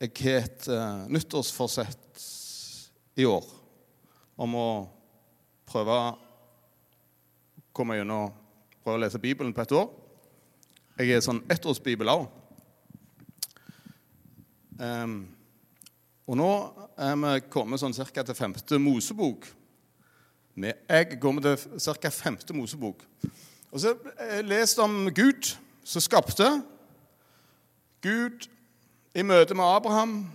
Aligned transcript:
jeg 0.00 0.12
har 0.24 0.46
et 0.46 0.68
uh, 0.72 1.04
nyttårsforsett 1.12 2.22
i 3.20 3.26
år 3.28 3.44
om 4.40 4.54
å 4.56 4.68
prøve 5.68 5.96
å 5.96 6.12
komme 7.76 7.98
gjennom 7.98 8.30
Prøve 8.80 8.96
å 8.96 9.00
lese 9.02 9.18
Bibelen 9.20 9.52
på 9.52 9.60
et 9.60 9.72
år. 9.76 9.90
Jeg 10.96 11.12
er 11.12 11.20
sånn 11.20 11.42
ettårsbibel 11.52 12.08
òg. 12.08 12.22
Um, 14.80 15.18
og 16.24 16.38
nå 16.40 16.48
er 16.96 17.18
vi 17.20 17.32
kommet 17.52 17.82
sånn 17.82 17.92
cirka 17.92 18.24
til 18.24 18.38
femte 18.38 18.78
Mosebok. 18.80 19.44
Jeg 20.56 21.18
kommer 21.20 21.44
til 21.44 21.92
ca. 22.00 22.12
femte 22.14 22.56
Mosebok. 22.56 23.04
Og 23.68 23.84
så 23.84 23.92
har 23.92 24.32
jeg 24.38 24.48
lest 24.48 24.80
om 24.80 25.10
Gud 25.12 25.52
som 25.84 26.00
skapte. 26.08 26.48
Gud 28.00 28.48
i 29.14 29.22
møte 29.22 29.54
med 29.54 29.64
Abraham 29.64 30.30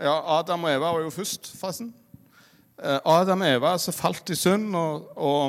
Ja, 0.00 0.38
Adam 0.38 0.64
og 0.64 0.70
Eva 0.72 0.92
var 0.92 1.00
jo 1.00 1.10
først, 1.10 1.52
forresten. 1.60 1.94
Eh, 2.82 2.98
Adam 3.04 3.40
og 3.40 3.48
Eva 3.48 3.78
så 3.78 3.92
falt 3.92 4.30
i 4.30 4.34
synd, 4.34 4.76
og, 4.76 5.18
og 5.18 5.44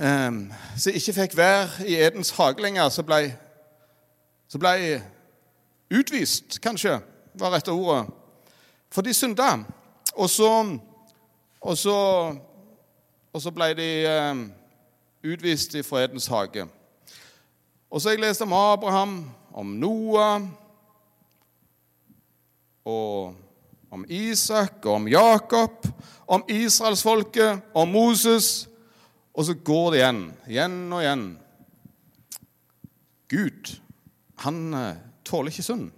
um, 0.00 0.52
Så 0.76 0.90
ikke 0.90 1.12
fikk 1.12 1.36
være 1.36 1.86
i 1.86 1.94
Edens 1.94 2.30
hage 2.30 2.62
lenger, 2.62 2.88
så 2.88 3.02
ble, 3.02 3.36
så 4.48 4.58
ble 4.58 5.02
utvist, 5.94 6.60
kanskje, 6.60 6.98
var 7.34 7.52
rette 7.54 7.70
ordet. 7.70 8.08
For 8.90 9.02
de 9.02 9.14
synda. 9.14 9.58
Og 10.16 10.30
så, 10.30 10.78
og 11.60 11.76
så, 11.76 11.98
og 13.32 13.42
så 13.42 13.50
ble 13.50 13.74
de 13.76 13.90
um, 14.30 14.52
utvist 15.24 15.76
fra 15.86 16.02
Edens 16.02 16.26
hage. 16.26 16.66
Og 17.90 18.00
så 18.00 18.08
har 18.08 18.16
jeg 18.16 18.24
lest 18.26 18.44
om 18.44 18.54
Abraham, 18.56 19.18
om 19.56 19.74
Noah 19.80 20.46
og 22.86 23.34
om 23.90 24.04
Isak 24.08 24.84
og 24.84 24.98
om 24.98 25.08
Jakob, 25.08 25.86
om 26.26 26.44
israelsfolket, 26.50 27.62
om 27.74 27.88
Moses. 27.88 28.68
Og 29.34 29.46
så 29.46 29.54
går 29.54 29.90
det 29.92 30.00
igjen, 30.00 30.22
igjen 30.48 30.78
og 30.92 31.02
igjen. 31.02 31.26
Gud, 33.30 33.76
han 34.42 34.58
eh, 34.74 34.98
tåler 35.26 35.52
ikke 35.52 35.66
synd. 35.66 35.90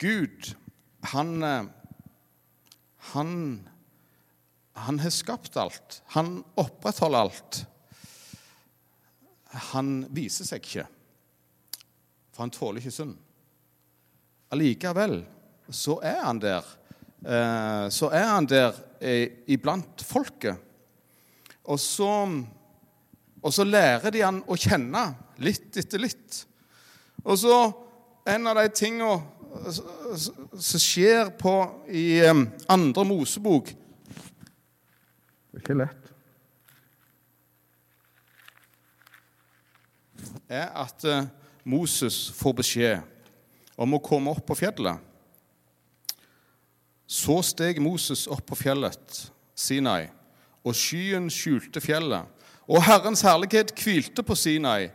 Gud, 0.00 0.54
han 1.12 1.36
eh, 1.42 1.68
Han, 3.10 3.66
han 4.76 4.98
har 5.00 5.10
skapt 5.10 5.56
alt. 5.56 6.02
Han 6.14 6.44
opprettholder 6.60 7.18
alt. 7.18 7.60
Han 9.72 10.04
viser 10.14 10.46
seg 10.46 10.62
ikke, 10.62 10.86
for 12.30 12.44
han 12.44 12.52
tåler 12.54 12.82
ikke 12.82 12.94
synd. 12.94 13.16
Allikevel 14.54 15.20
så 15.70 15.98
er 16.06 16.22
han 16.24 16.40
der. 16.42 16.66
Eh, 17.22 17.86
så 17.94 18.10
er 18.14 18.26
han 18.30 18.48
der 18.50 18.78
iblant 19.50 20.02
folket. 20.04 20.58
Og 21.70 21.78
så, 21.80 22.08
og 23.42 23.52
så 23.54 23.64
lærer 23.64 24.12
de 24.12 24.24
han 24.24 24.42
å 24.44 24.58
kjenne 24.58 25.04
litt 25.44 25.76
etter 25.80 26.02
litt. 26.02 26.40
Og 27.24 27.38
så 27.38 27.56
en 28.28 28.50
av 28.50 28.58
de 28.60 28.66
tingene 28.74 29.20
som 29.70 30.82
skjer 30.82 31.32
på 31.38 31.54
i 31.90 32.20
andre 32.22 33.04
Mosebok 33.06 33.72
Det 35.50 35.58
er 35.58 35.64
ikke 35.64 35.78
lett. 35.80 36.09
Er 40.48 40.68
at 40.74 41.04
eh, 41.04 41.28
Moses 41.64 42.30
får 42.34 42.56
beskjed 42.60 43.76
om 43.80 43.96
å 43.96 44.02
komme 44.04 44.32
opp 44.32 44.44
på 44.48 44.58
fjellet. 44.58 44.98
Så 47.10 47.40
steg 47.42 47.80
Moses 47.82 48.26
opp 48.30 48.44
på 48.46 48.58
fjellet 48.58 49.24
Sinai, 49.58 50.10
og 50.62 50.76
skyen 50.76 51.30
skjulte 51.32 51.82
fjellet. 51.82 52.28
Og 52.70 52.84
Herrens 52.86 53.24
herlighet 53.26 53.72
hvilte 53.74 54.22
på 54.22 54.36
Sinai. 54.38 54.92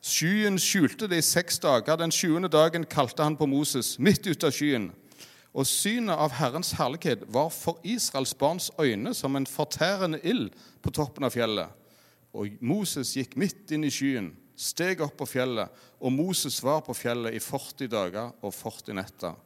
Skyen 0.00 0.56
skjulte 0.62 1.08
det 1.10 1.18
i 1.20 1.26
seks 1.26 1.58
dager. 1.60 1.98
Den 2.00 2.14
sjuende 2.14 2.48
dagen 2.48 2.86
kalte 2.88 3.26
han 3.26 3.36
på 3.36 3.48
Moses 3.50 3.98
midt 3.98 4.24
ute 4.30 4.48
av 4.48 4.54
skyen. 4.54 4.88
Og 5.52 5.66
synet 5.66 6.16
av 6.16 6.32
Herrens 6.38 6.72
herlighet 6.78 7.26
var 7.34 7.50
for 7.52 7.82
Israels 7.84 8.32
barns 8.38 8.70
øyne 8.80 9.12
som 9.16 9.36
en 9.36 9.48
fortærende 9.48 10.20
ild 10.22 10.54
på 10.80 10.92
toppen 10.94 11.26
av 11.26 11.34
fjellet. 11.34 11.68
Og 12.32 12.56
Moses 12.60 13.16
gikk 13.16 13.36
midt 13.40 13.72
inn 13.74 13.84
i 13.84 13.92
skyen 13.92 14.32
steg 14.58 15.00
opp 15.04 15.16
på 15.20 15.26
fjellet, 15.28 15.70
og 16.00 16.12
Moses 16.12 16.58
var 16.64 16.82
på 16.86 16.96
fjellet 16.96 17.36
i 17.36 17.42
40 17.42 17.90
dager 17.90 18.32
og 18.42 18.54
40 18.54 18.96
netter. 18.98 19.36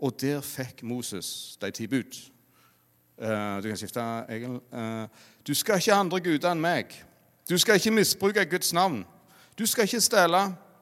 Og 0.00 0.14
der 0.20 0.40
fikk 0.44 0.82
Moses 0.82 1.56
de 1.60 1.70
ti 1.70 1.86
bud. 1.88 2.18
Uh, 3.20 3.60
du 3.60 3.68
kan 3.68 3.76
skifte 3.76 4.04
egen. 4.32 4.60
Uh, 4.72 5.08
du 5.46 5.52
skal 5.54 5.80
ikke 5.80 5.96
andre 5.96 6.20
guder 6.24 6.52
enn 6.54 6.62
meg. 6.62 6.94
Du 7.48 7.58
skal 7.60 7.76
ikke 7.76 7.92
misbruke 7.92 8.44
Guds 8.48 8.72
navn. 8.72 9.02
Du 9.58 9.66
skal 9.68 9.84
ikke 9.84 10.00
stjele. 10.00 10.40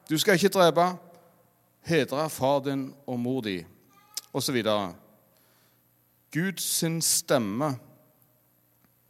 Du 0.09 0.17
skal 0.17 0.39
ikke 0.39 0.53
drepe. 0.55 0.87
Hedre 1.83 2.29
far 2.29 2.59
din 2.63 2.93
og 3.07 3.19
mor 3.19 3.41
di, 3.41 3.57
osv. 4.33 4.63
Guds 6.31 6.83
stemme 7.05 7.77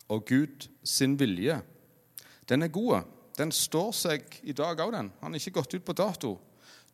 og 0.09 0.25
Guds 0.25 1.01
vilje, 1.01 1.61
den 2.49 2.61
er 2.61 2.67
god. 2.67 3.01
Den 3.39 3.53
står 3.55 3.93
seg 3.95 4.39
i 4.43 4.51
dag 4.55 4.81
òg, 4.83 4.91
den. 4.91 5.09
Han 5.21 5.31
er 5.31 5.39
ikke 5.39 5.61
gått 5.61 5.77
ut 5.77 5.85
på 5.87 5.95
dato. 5.95 6.33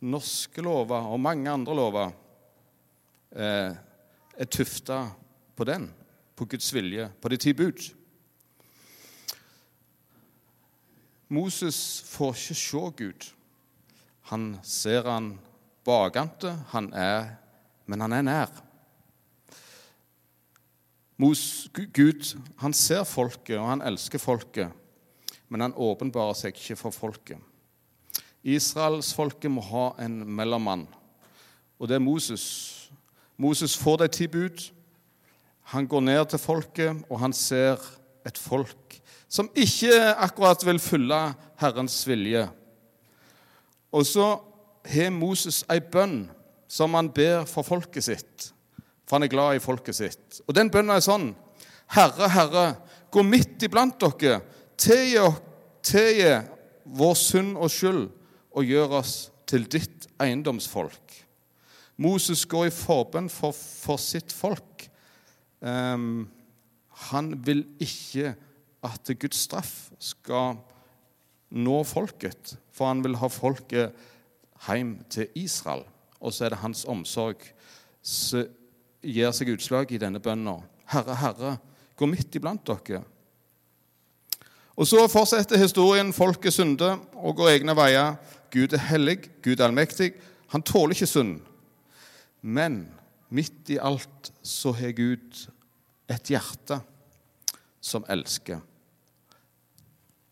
Norske 0.05 0.61
lover 0.61 1.07
og 1.09 1.21
mange 1.21 1.49
andre 1.49 1.73
lover 1.73 2.11
eh, 3.33 3.73
er 4.37 4.51
tufta 4.53 4.99
på 5.57 5.65
den, 5.65 5.87
på 6.37 6.45
Guds 6.51 6.69
vilje, 6.75 7.07
på 7.17 7.31
de 7.33 7.39
ti 7.41 7.55
bud. 7.57 7.81
Moses 11.33 11.79
får 12.11 12.37
ikke 12.37 12.59
se 12.61 12.83
Gud. 13.01 13.27
Han 14.29 14.47
ser 14.61 15.09
han 15.09 15.33
bakante, 15.85 16.53
han 16.75 16.93
er, 16.93 17.33
men 17.89 18.05
han 18.05 18.13
er 18.13 18.25
nær. 18.25 18.55
Mos, 21.17 21.69
Gud 21.73 22.35
han 22.61 22.73
ser 22.75 23.05
folket, 23.07 23.57
og 23.57 23.71
han 23.71 23.85
elsker 23.85 24.21
folket 24.21 24.84
men 25.49 25.65
han 25.65 25.75
åpenbarer 25.77 26.37
seg 26.37 26.55
ikke 26.55 26.77
for 26.79 26.95
folket. 26.95 27.41
Israelsfolket 28.45 29.51
må 29.51 29.63
ha 29.71 29.85
en 30.05 30.19
mellommann, 30.37 30.85
og 31.79 31.89
det 31.89 31.97
er 31.97 32.03
Moses. 32.03 32.45
Moses 33.41 33.75
får 33.77 34.03
de 34.03 34.09
ti 34.13 34.27
bud. 34.31 34.61
Han 35.73 35.87
går 35.89 36.03
ned 36.05 36.25
til 36.31 36.39
folket, 36.39 37.01
og 37.09 37.19
han 37.19 37.33
ser 37.33 37.81
et 38.25 38.37
folk 38.37 38.99
som 39.27 39.49
ikke 39.57 39.91
akkurat 40.21 40.61
vil 40.65 40.79
følge 40.79 41.19
Herrens 41.59 41.97
vilje. 42.07 42.45
Og 43.91 44.05
så 44.07 44.27
har 44.85 45.11
Moses 45.11 45.63
ei 45.71 45.81
bønn 45.81 46.27
som 46.69 46.93
han 46.97 47.09
ber 47.13 47.45
for 47.49 47.65
folket 47.65 48.05
sitt, 48.05 48.51
for 49.05 49.17
han 49.17 49.25
er 49.25 49.33
glad 49.33 49.57
i 49.57 49.63
folket 49.63 49.97
sitt. 49.97 50.41
Og 50.45 50.55
den 50.55 50.71
bønnen 50.71 50.95
er 50.95 51.03
sånn 51.03 51.31
Herre, 51.93 52.29
Herre, 52.33 52.65
gå 53.13 53.21
midt 53.25 53.65
iblant 53.67 53.99
dere 54.01 54.39
tilgi 54.77 56.33
vår 56.85 57.15
synd 57.17 57.57
og 57.57 57.71
skyld 57.71 58.05
og 58.55 58.69
gjør 58.69 58.99
oss 59.01 59.15
til 59.49 59.67
ditt 59.69 60.07
eiendomsfolk. 60.21 61.13
Moses 62.01 62.43
går 62.49 62.69
i 62.69 62.75
forbønn 62.75 63.29
for, 63.31 63.55
for, 63.55 63.99
sitt 64.01 64.33
folk. 64.35 64.87
Um, 65.61 66.27
han 67.09 67.33
vil 67.45 67.63
ikke 67.81 68.33
at 68.85 69.11
Guds 69.19 69.45
straff 69.47 69.89
skal 69.99 70.59
nå 71.55 71.77
folket, 71.87 72.55
for 72.75 72.91
han 72.91 73.03
vil 73.05 73.17
ha 73.21 73.29
folket 73.31 73.95
hjem 74.67 74.97
til 75.11 75.31
Israel. 75.39 75.85
Og 76.19 76.33
så 76.33 76.45
er 76.45 76.55
det 76.55 76.63
hans 76.63 76.83
omsorg 76.89 77.43
som 78.05 78.47
gir 79.05 79.31
seg 79.35 79.51
utslag 79.53 79.91
i 79.93 80.01
denne 80.01 80.21
bønna. 80.21 80.57
Herre, 80.89 81.17
Herre, 81.21 81.51
gå 81.97 82.07
midt 82.09 82.35
iblant 82.37 82.65
dere 82.67 83.03
og 84.75 84.87
Så 84.87 85.07
fortsetter 85.07 85.57
historien. 85.57 86.13
Folket 86.13 86.53
synder 86.53 86.99
og 87.15 87.35
går 87.35 87.49
egne 87.55 87.75
veier. 87.75 88.15
Gud 88.51 88.73
er 88.73 88.87
hellig, 88.89 89.17
Gud 89.43 89.59
er 89.59 89.69
allmektig. 89.69 90.13
Han 90.51 90.63
tåler 90.63 90.95
ikke 90.95 91.07
synd. 91.07 91.39
Men 92.41 92.85
midt 93.29 93.69
i 93.69 93.79
alt 93.81 94.31
så 94.43 94.71
har 94.75 94.91
Gud 94.91 95.47
et 96.11 96.29
hjerte 96.29 96.79
som 97.81 98.05
elsker. 98.09 98.59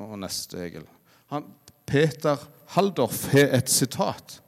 Og 0.03 0.17
neste 0.19 0.59
Egil. 0.59 0.85
Peter 1.87 2.39
Haldorf 2.75 3.27
har 3.31 3.51
et 3.57 3.69
sitat, 3.69 4.41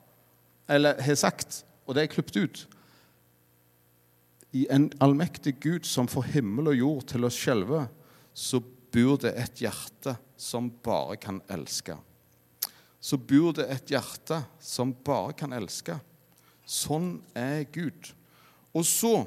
eller 0.69 1.01
har 1.01 1.15
sagt, 1.15 1.63
og 1.86 1.95
det 1.95 2.03
er 2.03 2.13
klippet 2.13 2.38
ut. 2.38 2.62
I 4.56 4.65
en 4.71 4.88
allmektig 5.03 5.57
Gud 5.62 5.86
som 5.86 6.07
får 6.07 6.31
himmel 6.38 6.71
og 6.71 6.80
jord 6.80 7.06
til 7.12 7.27
å 7.27 7.33
skjelve, 7.33 7.86
så 8.33 8.62
bor 8.95 9.19
det 9.19 9.33
et 9.36 9.63
hjerte 9.65 10.15
som 10.39 10.69
bare 10.83 11.18
kan 11.19 11.42
elske. 11.51 11.97
Så 13.03 13.19
bor 13.19 13.51
det 13.57 13.68
et 13.69 13.92
hjerte 13.92 14.39
som 14.63 14.94
bare 15.06 15.36
kan 15.38 15.53
elske. 15.53 15.97
Sånn 16.65 17.19
er 17.38 17.65
Gud. 17.75 18.13
Og 18.74 18.86
så 18.88 19.25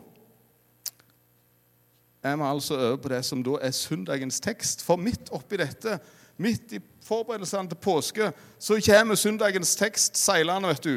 er 2.25 2.37
vi 2.37 2.49
altså 2.49 2.79
over 2.79 2.97
på 3.03 3.13
det 3.13 3.21
som 3.27 3.43
da 3.47 3.59
er 3.63 3.77
søndagens 3.77 4.41
tekst. 4.43 4.83
For 4.85 4.99
midt 5.01 5.31
oppi 5.37 5.61
dette, 5.61 5.99
midt 6.41 6.75
i 6.75 6.81
forberedelsene 7.07 7.71
til 7.71 7.81
påske, 7.83 8.33
så 8.59 8.81
kommer 8.85 9.21
søndagens 9.21 9.77
tekst 9.79 10.19
seilende, 10.19 10.73
vet 10.73 10.89
du. 10.89 10.97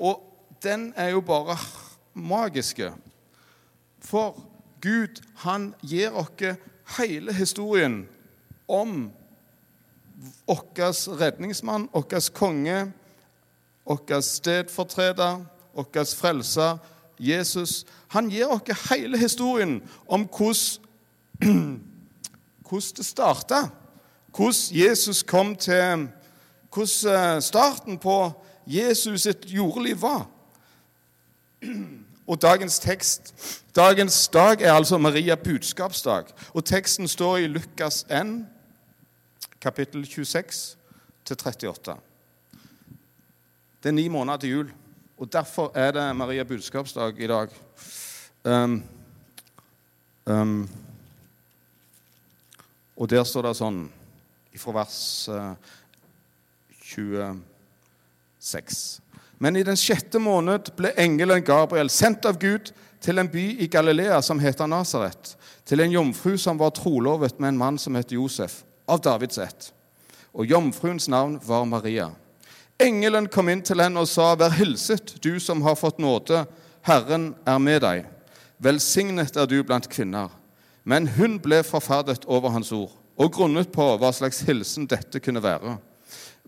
Og 0.00 0.22
den 0.64 0.92
er 0.96 1.12
jo 1.12 1.20
bare 1.20 1.58
magiske. 2.14 2.92
For 4.00 4.38
Gud, 4.80 5.20
han 5.44 5.72
gir 5.84 6.16
oss 6.16 6.32
hele 6.98 7.32
historien 7.32 8.08
om 8.68 9.10
vår 10.46 11.18
redningsmann, 11.20 11.88
vår 11.92 12.30
konge, 12.32 12.92
vår 13.84 14.20
stedfortreder, 14.20 15.44
vår 15.74 16.14
frelser, 16.16 16.78
Jesus. 17.18 17.86
Han 18.08 18.30
gir 18.30 18.50
oss 18.50 18.90
hele 18.90 19.18
historien 19.18 19.82
om 20.06 20.28
hvordan, 20.28 21.80
det 22.96 23.06
starta. 23.06 23.68
Hvordan 24.36 24.54
Jesus 24.72 25.22
kom 25.22 25.56
til 25.56 26.08
Hvordan 26.74 27.42
starten 27.42 27.98
på 27.98 28.32
Jesus 28.66 29.22
sitt 29.22 29.44
jordeliv 29.46 30.00
var. 30.02 30.26
Og 32.26 32.42
dagens 32.42 32.78
tekst 32.78 33.34
Dagens 33.76 34.28
dag 34.28 34.62
er 34.62 34.72
altså 34.72 34.98
Maria 34.98 35.34
budskapsdag. 35.34 36.24
Og 36.54 36.64
teksten 36.64 37.08
står 37.08 37.36
i 37.36 37.46
Lukas 37.46 38.06
1, 38.10 38.46
kapittel 39.60 40.06
26 40.06 40.76
til 41.24 41.36
38. 41.46 41.96
Det 43.82 43.88
er 43.88 43.92
ni 43.92 44.08
måneder 44.08 44.38
til 44.38 44.50
jul, 44.50 44.72
og 45.18 45.32
derfor 45.32 45.72
er 45.74 45.90
det 45.90 46.16
Maria 46.16 46.42
budskapsdag 46.42 47.20
i 47.20 47.26
dag. 47.26 47.48
Um, 48.44 48.84
um, 50.26 50.70
og 52.96 53.10
der 53.10 53.24
står 53.24 53.42
det 53.42 53.56
sånn 53.58 53.90
fra 54.54 54.72
vers 54.78 55.28
uh, 55.28 55.56
26. 56.80 57.42
Men 59.38 59.56
i 59.56 59.64
den 59.66 59.78
sjette 59.78 60.20
måned 60.22 60.70
ble 60.78 60.92
engelen 61.00 61.44
Gabriel 61.44 61.90
sendt 61.90 62.26
av 62.28 62.38
Gud 62.40 62.70
til 63.04 63.20
en 63.20 63.28
by 63.28 63.44
i 63.60 63.68
Galilea 63.68 64.20
som 64.22 64.40
heter 64.40 64.68
Nasaret, 64.70 65.34
til 65.64 65.82
en 65.84 65.92
jomfru 65.92 66.36
som 66.40 66.58
var 66.60 66.72
trolovet 66.76 67.38
med 67.38 67.52
en 67.52 67.60
mann 67.60 67.78
som 67.78 67.96
het 67.98 68.12
Josef, 68.14 68.62
av 68.88 69.02
Davids 69.04 69.38
ett. 69.38 69.70
Og 70.34 70.46
jomfruens 70.50 71.08
navn 71.08 71.38
var 71.44 71.66
Maria. 71.68 72.10
Engelen 72.80 73.28
kom 73.30 73.48
inn 73.52 73.62
til 73.62 73.82
henne 73.82 74.02
og 74.02 74.10
sa, 74.10 74.32
Vær 74.34 74.56
hilset, 74.56 75.16
du 75.22 75.38
som 75.40 75.62
har 75.62 75.78
fått 75.78 76.00
nåde. 76.02 76.44
Herren 76.84 77.34
er 77.46 77.60
med 77.62 77.84
deg. 77.84 78.08
Velsignet 78.58 79.36
er 79.36 79.46
du 79.50 79.60
blant 79.62 79.86
kvinner. 79.90 80.32
Men 80.84 81.06
hun 81.16 81.38
ble 81.40 81.62
forferdet 81.64 82.26
over 82.26 82.52
hans 82.52 82.72
ord 82.74 82.92
og 83.14 83.30
grunnet 83.36 83.70
på 83.72 83.84
hva 84.00 84.10
slags 84.12 84.42
hilsen 84.48 84.88
dette 84.90 85.20
kunne 85.22 85.42
være. 85.42 85.76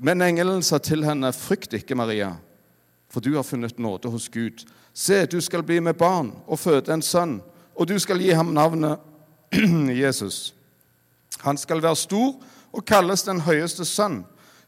Men 0.03 0.25
engelen 0.25 0.65
sa 0.67 0.81
til 0.83 1.07
henne, 1.07 1.31
Frykt 1.33 1.77
ikke, 1.79 1.97
Maria, 1.97 2.35
for 3.11 3.21
du 3.21 3.35
har 3.37 3.43
funnet 3.43 3.79
nåde 3.79 4.09
hos 4.09 4.29
Gud. 4.29 4.65
Se, 4.93 5.27
du 5.27 5.41
skal 5.41 5.63
bli 5.63 5.81
med 5.81 5.97
barn 5.97 6.33
og 6.47 6.59
føde 6.59 6.93
en 6.93 7.03
sønn, 7.03 7.41
og 7.77 7.89
du 7.89 7.99
skal 7.99 8.21
gi 8.21 8.33
ham 8.35 8.55
navnet 8.57 8.99
Jesus. 10.03 10.55
Han 11.45 11.57
skal 11.57 11.83
være 11.83 11.97
stor 11.97 12.35
og 12.73 12.85
kalles 12.85 13.27
den 13.27 13.41
høyeste 13.45 13.85
sønn. 13.85 14.25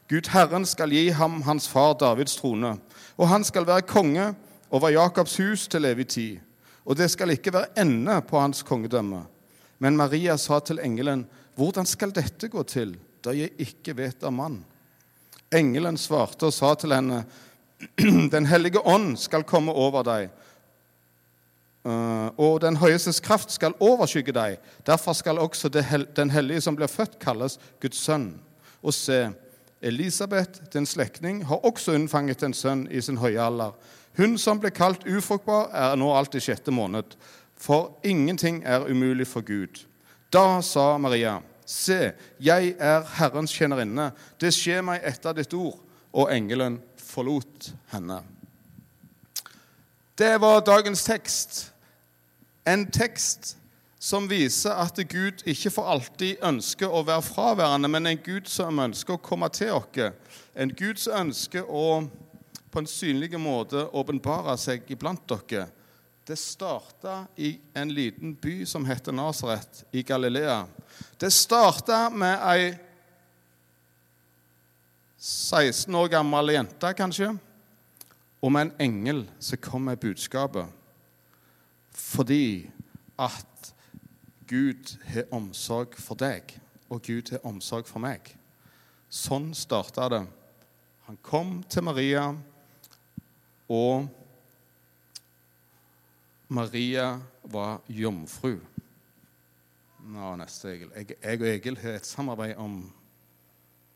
Gud 0.09 0.29
Herren 0.33 0.65
skal 0.65 0.93
gi 0.93 1.09
ham 1.13 1.41
hans 1.45 1.67
far 1.69 1.93
Davids 1.99 2.37
trone, 2.39 2.77
og 3.17 3.29
han 3.29 3.43
skal 3.45 3.67
være 3.67 3.85
konge 3.89 4.31
over 4.69 4.93
Jakobs 4.93 5.37
hus 5.37 5.67
til 5.67 5.85
evig 5.85 6.07
tid. 6.07 6.37
Og 6.85 6.97
det 6.97 7.09
skal 7.11 7.33
ikke 7.33 7.53
være 7.53 7.73
ende 7.77 8.15
på 8.25 8.39
hans 8.39 8.63
kongedømme. 8.65 9.21
Men 9.79 9.97
Maria 9.97 10.37
sa 10.37 10.59
til 10.59 10.79
engelen, 10.83 11.27
Hvordan 11.55 11.85
skal 11.85 12.13
dette 12.15 12.47
gå 12.47 12.63
til, 12.63 12.93
da 13.19 13.33
jeg 13.35 13.51
ikke 13.59 13.97
vet 13.97 14.23
av 14.23 14.31
mann? 14.31 14.61
Engelen 15.51 15.97
svarte 15.99 16.47
og 16.47 16.53
sa 16.55 16.71
til 16.79 16.93
henne, 16.95 17.25
Den 18.35 18.45
hellige 18.45 18.79
ånd 18.79 19.17
skal 19.19 19.45
komme 19.47 19.71
over 19.71 20.03
deg, 20.03 20.29
eh, 21.87 22.29
og 22.37 22.61
Den 22.61 22.79
høyestes 22.81 23.21
kraft 23.23 23.53
skal 23.55 23.77
overskygge 23.79 24.35
deg. 24.35 24.57
Derfor 24.87 25.13
skal 25.13 25.39
også 25.39 25.69
Den 26.15 26.29
hellige 26.29 26.61
som 26.61 26.75
blir 26.75 26.91
født, 26.91 27.19
kalles 27.19 27.59
Guds 27.81 27.97
sønn. 27.97 28.33
Og 28.83 28.93
se, 28.93 29.29
Elisabeth, 29.81 30.61
din 30.73 30.85
slektning, 30.85 31.45
har 31.45 31.65
også 31.65 31.95
unnfanget 31.95 32.43
en 32.43 32.53
sønn 32.53 32.87
i 32.91 33.01
sin 33.01 33.17
høye 33.17 33.39
alder. 33.39 33.71
Hun 34.17 34.37
som 34.37 34.59
ble 34.59 34.71
kalt 34.75 35.05
ufruktbar, 35.07 35.69
er 35.71 35.95
nå 35.95 36.09
alt 36.11 36.35
i 36.35 36.41
sjette 36.43 36.71
måned, 36.71 37.15
for 37.55 37.99
ingenting 38.03 38.63
er 38.65 38.87
umulig 38.87 39.27
for 39.27 39.41
Gud. 39.41 39.85
Da 40.31 40.61
sa 40.61 40.97
Maria, 40.97 41.39
Se, 41.69 42.13
jeg 42.41 42.71
er 42.81 43.03
Herrens 43.19 43.51
tjenerinne. 43.53 44.07
Det 44.41 44.49
skjer 44.55 44.81
meg 44.81 45.03
etter 45.05 45.35
ditt 45.37 45.53
ord. 45.53 45.75
Og 46.17 46.31
engelen 46.33 46.79
forlot 47.09 47.71
henne. 47.93 48.21
Det 50.19 50.35
var 50.41 50.61
dagens 50.61 51.03
tekst. 51.07 51.71
En 52.67 52.85
tekst 52.91 53.55
som 53.99 54.29
viser 54.29 54.75
at 54.79 54.99
Gud 55.09 55.43
ikke 55.47 55.71
for 55.73 55.89
alltid 55.91 56.43
ønsker 56.45 56.91
å 56.91 57.03
være 57.07 57.25
fraværende, 57.25 57.89
men 57.91 58.07
en 58.07 58.21
Gud 58.23 58.47
som 58.51 58.79
ønsker 58.79 59.17
å 59.17 59.23
komme 59.23 59.49
til 59.51 59.73
oss. 59.75 60.13
En 60.55 60.71
Gud 60.75 60.99
som 61.01 61.27
ønsker 61.27 61.67
å 61.67 62.03
på 62.69 62.79
en 62.79 62.87
synlig 62.87 63.33
måte 63.41 63.87
åpenbare 63.97 64.53
seg 64.61 64.91
iblant 64.93 65.23
dere. 65.29 65.67
Det 66.27 66.37
starta 66.37 67.23
i 67.41 67.55
en 67.73 67.89
liten 67.89 68.35
by 68.37 68.61
som 68.69 68.85
heter 68.85 69.15
Nasaret 69.15 69.83
i 69.91 70.03
Galilea. 70.05 70.61
Det 71.17 71.31
starta 71.33 72.09
med 72.13 72.37
ei 72.51 72.67
16 75.19 75.95
år 75.95 76.07
gammel 76.07 76.53
jente, 76.55 76.93
kanskje, 76.95 77.33
og 78.39 78.51
med 78.55 78.69
en 78.69 78.75
engel 78.79 79.25
som 79.43 79.59
kom 79.59 79.89
med 79.89 79.99
budskapet. 79.99 80.67
Fordi 81.91 82.69
at 83.19 83.73
Gud 84.47 84.95
har 85.11 85.27
omsorg 85.35 85.97
for 85.99 86.15
deg, 86.15 86.55
og 86.89 87.03
Gud 87.03 87.33
har 87.33 87.43
omsorg 87.43 87.89
for 87.89 87.99
meg. 87.99 88.31
Sånn 89.11 89.51
starta 89.57 90.07
det. 90.09 90.23
Han 91.09 91.19
kom 91.25 91.59
til 91.67 91.83
Maria, 91.83 92.23
og 93.69 94.07
Maria 96.47 97.11
var 97.43 97.83
jomfru. 97.91 98.55
Nå, 100.09 100.31
neste 100.39 100.71
Egil. 100.71 100.95
Jeg, 100.95 101.17
jeg, 101.19 101.41
og 101.41 101.47
Egil 101.51 101.77
har 101.83 101.99
et 101.99 102.07
samarbeid 102.07 102.55
om, 102.57 102.79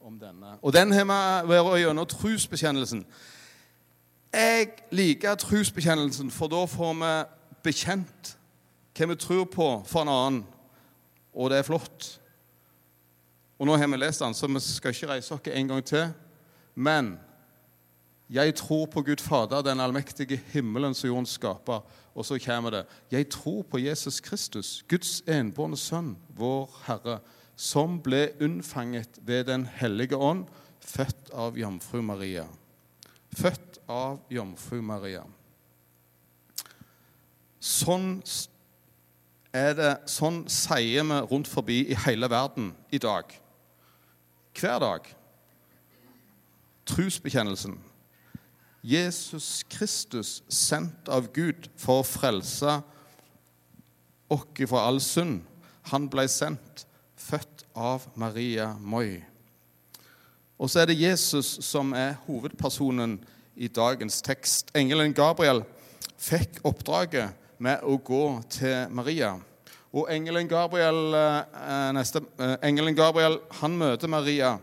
om 0.04 0.20
denne. 0.20 0.58
Og 0.62 0.74
den 0.74 0.92
har 0.92 1.06
vi 1.48 1.56
vært 1.56 1.80
gjennom 1.80 2.08
trosbekjennelsen. 2.12 3.06
Jeg 4.34 4.72
liker 4.92 5.36
trosbekjennelsen, 5.40 6.32
for 6.32 6.52
da 6.52 6.66
får 6.68 6.98
vi 7.00 7.12
bekjent 7.64 8.34
hva 8.98 9.08
vi 9.10 9.16
tror 9.16 9.46
på 9.48 9.68
for 9.88 10.04
en 10.04 10.12
annen, 10.12 10.42
og 11.34 11.50
det 11.50 11.62
er 11.62 11.68
flott. 11.68 12.10
Og 13.60 13.70
nå 13.70 13.78
har 13.80 13.88
vi 13.88 14.02
lest 14.02 14.26
den, 14.26 14.36
så 14.36 14.50
vi 14.52 14.60
skal 14.60 14.92
ikke 14.92 15.10
reise 15.14 15.38
oss 15.38 15.48
en 15.48 15.72
gang 15.72 15.86
til. 15.88 16.12
Men 16.76 17.14
jeg 18.30 18.56
tror 18.60 18.86
på 18.92 19.06
Gud 19.08 19.24
Fader, 19.24 19.62
den 19.62 19.80
allmektige 19.80 20.42
himmelen 20.52 20.94
som 20.94 21.08
jorden 21.08 21.30
skaper. 21.30 21.80
Og 22.16 22.26
så 22.26 22.40
kommer 22.46 22.70
det 22.70 22.86
Jeg 23.12 23.30
tror 23.30 23.62
på 23.64 23.78
Jesus 23.78 24.20
Kristus, 24.20 24.84
Guds 24.90 25.22
enbårne 25.28 25.78
sønn, 25.78 26.18
vår 26.36 26.82
Herre, 26.88 27.20
som 27.64 28.00
ble 28.04 28.34
unnfanget 28.44 29.22
ved 29.24 29.48
Den 29.48 29.66
hellige 29.66 30.18
ånd, 30.20 30.48
født 30.84 31.32
av 31.32 31.58
jomfru 31.58 32.02
Maria. 32.04 32.44
Født 33.32 33.80
av 33.88 34.20
jomfru 34.30 34.82
Maria. 34.84 35.24
Sånn 37.64 38.18
er 39.56 39.76
det, 39.78 39.92
sånn 40.12 40.44
sier 40.52 41.06
vi 41.08 41.22
rundt 41.30 41.48
forbi 41.48 41.80
i 41.94 41.98
hele 42.06 42.28
verden 42.30 42.74
i 42.92 43.00
dag. 43.00 43.32
Hver 44.60 44.80
dag. 44.84 45.08
Trusbekjennelsen. 46.90 47.78
Jesus 48.84 49.64
Kristus, 49.72 50.42
sendt 50.52 51.08
av 51.08 51.30
Gud 51.32 51.70
for 51.80 52.02
å 52.02 52.08
frelse 52.08 52.82
oss 54.34 54.66
fra 54.68 54.82
all 54.90 55.00
synd. 55.04 55.44
Han 55.94 56.10
ble 56.12 56.26
sendt, 56.32 56.84
født 57.20 57.53
av 57.76 58.08
Maria 58.16 58.74
Moi. 58.80 59.24
Og 60.60 60.70
så 60.70 60.84
er 60.84 60.90
det 60.90 61.00
Jesus 61.02 61.58
som 61.66 61.94
er 61.98 62.16
hovedpersonen 62.28 63.18
i 63.56 63.68
dagens 63.68 64.22
tekst. 64.22 64.72
Engelen 64.78 65.14
Gabriel 65.14 65.64
fikk 66.18 66.62
oppdraget 66.64 67.34
med 67.58 67.84
å 67.84 67.98
gå 67.98 68.26
til 68.54 68.90
Maria. 68.94 69.36
Og 69.94 70.10
engelen 70.10 70.48
Gabriel, 70.50 71.14
eh, 71.14 71.92
neste, 71.94 72.22
eh, 72.40 72.56
engelen 72.64 72.96
Gabriel 72.96 73.40
han 73.60 73.78
møter 73.78 74.08
Maria 74.08 74.58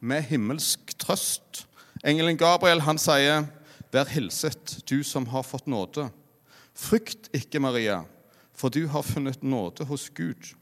med 0.00 0.22
himmelsk 0.22 0.98
trøst 0.98 1.66
Engelen 2.04 2.38
Gabriel 2.40 2.80
han 2.86 2.98
sier, 3.00 3.44
Vær 3.92 4.08
hilset, 4.08 4.78
du 4.88 5.02
som 5.04 5.26
har 5.32 5.42
fått 5.42 5.66
nåde. 5.66 6.06
Frykt 6.78 7.28
ikke, 7.34 7.60
Maria, 7.60 8.04
for 8.54 8.70
du 8.70 8.86
har 8.88 9.02
funnet 9.02 9.42
nåde 9.42 9.84
hos 9.84 10.08
Gud. 10.14 10.54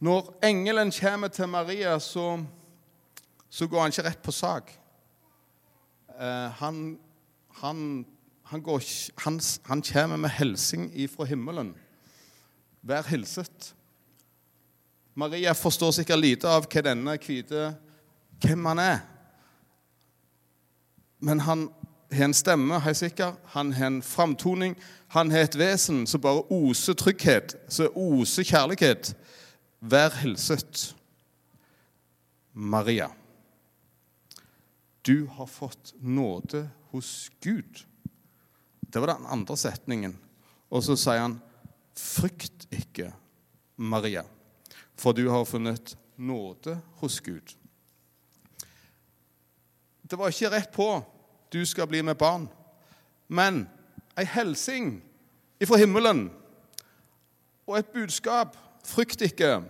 Når 0.00 0.38
engelen 0.44 0.92
kommer 0.92 1.28
til 1.28 1.48
Maria, 1.48 1.98
så, 1.98 2.44
så 3.50 3.66
går 3.66 3.80
han 3.80 3.94
ikke 3.94 4.04
rett 4.08 4.22
på 4.22 4.32
sak. 4.32 4.72
Eh, 6.20 6.50
han, 6.60 6.98
han, 7.60 8.06
han, 8.42 8.62
går, 8.62 8.82
han, 9.20 9.82
kommer 9.82 10.16
med 10.16 10.30
hilsing 10.30 10.90
ifra 10.94 11.24
himmelen. 11.24 11.74
Vær 12.82 13.08
hilset. 13.08 13.74
Maria 15.14 15.52
forstår 15.52 15.90
sikkert 15.90 16.20
lite 16.20 16.48
av 16.48 16.68
hva 16.68 16.82
denne 16.84 17.16
hvite 17.16 17.70
hvem 18.44 18.68
han 18.68 18.78
er. 18.78 18.98
Men 21.24 21.40
han 21.40 21.68
har 22.12 22.28
en 22.28 22.36
stemme, 22.36 22.80
helt 22.84 23.00
sikkert. 23.00 23.40
Han 23.56 23.72
har 23.72 23.86
en 23.86 24.02
framtoning. 24.02 24.76
Han 25.08 25.30
har 25.30 25.48
et 25.48 25.58
vesen 25.58 26.04
som 26.06 26.20
bare 26.20 26.44
oser 26.52 26.92
trygghet, 26.92 27.56
som 27.68 27.96
oser 27.96 28.44
kjærlighet. 28.44 29.14
Vær 29.80 30.14
hilset, 30.22 30.94
Maria. 32.52 33.10
Du 35.02 35.26
har 35.26 35.46
fått 35.46 35.94
nåde 36.00 36.68
hos 36.90 37.30
Gud. 37.40 37.84
Det 38.80 38.98
var 38.98 39.14
den 39.14 39.26
andre 39.26 39.56
setningen. 39.56 40.16
Og 40.72 40.82
så 40.82 40.96
sier 40.98 41.22
han, 41.22 41.36
frykt 41.96 42.66
ikke, 42.74 43.12
Maria, 43.76 44.24
for 44.96 45.14
du 45.14 45.28
har 45.28 45.44
funnet 45.46 45.94
nåde 46.16 46.78
hos 47.02 47.20
Gud. 47.20 47.54
Det 50.02 50.18
var 50.18 50.32
ikke 50.32 50.50
rett 50.50 50.72
på 50.74 50.88
du 51.52 51.60
skal 51.66 51.86
bli 51.90 52.02
med 52.02 52.18
barn, 52.18 52.48
men 53.28 53.66
ei 54.18 54.26
hilsing 54.26 54.96
ifra 55.62 55.78
himmelen 55.80 56.26
og 57.66 57.78
et 57.78 57.92
budskap 57.94 58.56
Frykt 58.86 59.24
ikke. 59.26 59.60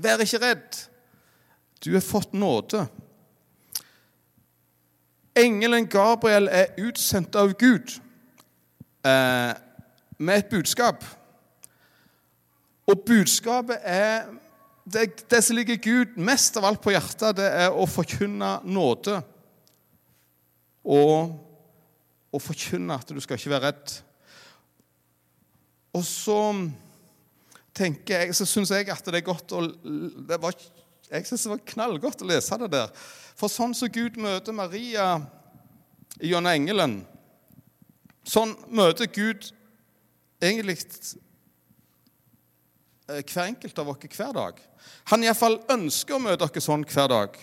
Vær 0.00 0.22
ikke 0.24 0.40
redd. 0.42 0.82
Du 1.84 1.92
har 1.92 2.04
fått 2.04 2.32
nåde. 2.32 2.86
Engelen 5.36 5.88
Gabriel 5.88 6.48
er 6.52 6.74
utsendt 6.80 7.36
av 7.40 7.54
Gud 7.58 7.96
eh, 9.04 9.52
med 10.18 10.38
et 10.38 10.50
budskap. 10.52 11.04
Og 12.86 13.04
budskapet 13.06 13.80
er 13.82 14.28
det, 14.84 15.06
det, 15.30 15.40
som 15.44 15.56
ligger 15.56 15.78
Gud 15.80 16.16
mest 16.18 16.56
av 16.58 16.66
alt 16.66 16.82
på 16.82 16.92
hjertet, 16.92 17.36
det 17.38 17.46
er 17.46 17.70
å 17.72 17.86
forkynne 17.88 18.56
nåde. 18.66 19.20
Og 20.82 22.32
å 22.32 22.40
forkynne 22.42 22.96
at 22.98 23.12
du 23.12 23.20
skal 23.22 23.38
ikke 23.38 23.52
være 23.54 23.70
redd. 23.70 23.94
Og 25.96 26.04
så 26.08 26.38
tenker 27.76 28.22
jeg, 28.22 28.36
så 28.36 28.46
syns 28.48 28.72
jeg 28.72 28.90
at 28.92 29.06
det 29.08 29.20
er 29.22 29.26
godt 29.26 29.54
å 29.56 29.64
det 29.72 30.38
var, 30.40 30.56
Jeg 31.10 31.26
syns 31.28 31.46
det 31.46 31.52
var 31.52 31.64
knallgodt 31.74 32.24
å 32.24 32.28
lese 32.28 32.58
det 32.62 32.70
der. 32.72 32.92
For 33.36 33.52
sånn 33.52 33.74
som 33.76 33.90
Gud 33.92 34.18
møter 34.20 34.54
Maria 34.56 35.14
gjennom 36.20 36.52
engelen, 36.52 36.98
sånn 38.28 38.54
møter 38.70 39.08
Gud 39.10 39.48
egentlig 40.42 40.78
eh, 43.08 43.22
hver 43.22 43.48
enkelt 43.48 43.78
av 43.80 43.90
oss 43.92 44.04
hver 44.16 44.36
dag. 44.36 44.60
Han 45.12 45.24
iallfall 45.24 45.58
ønsker 45.72 46.16
å 46.16 46.22
møte 46.22 46.46
dere 46.46 46.64
sånn 46.64 46.86
hver 46.88 47.10
dag. 47.12 47.40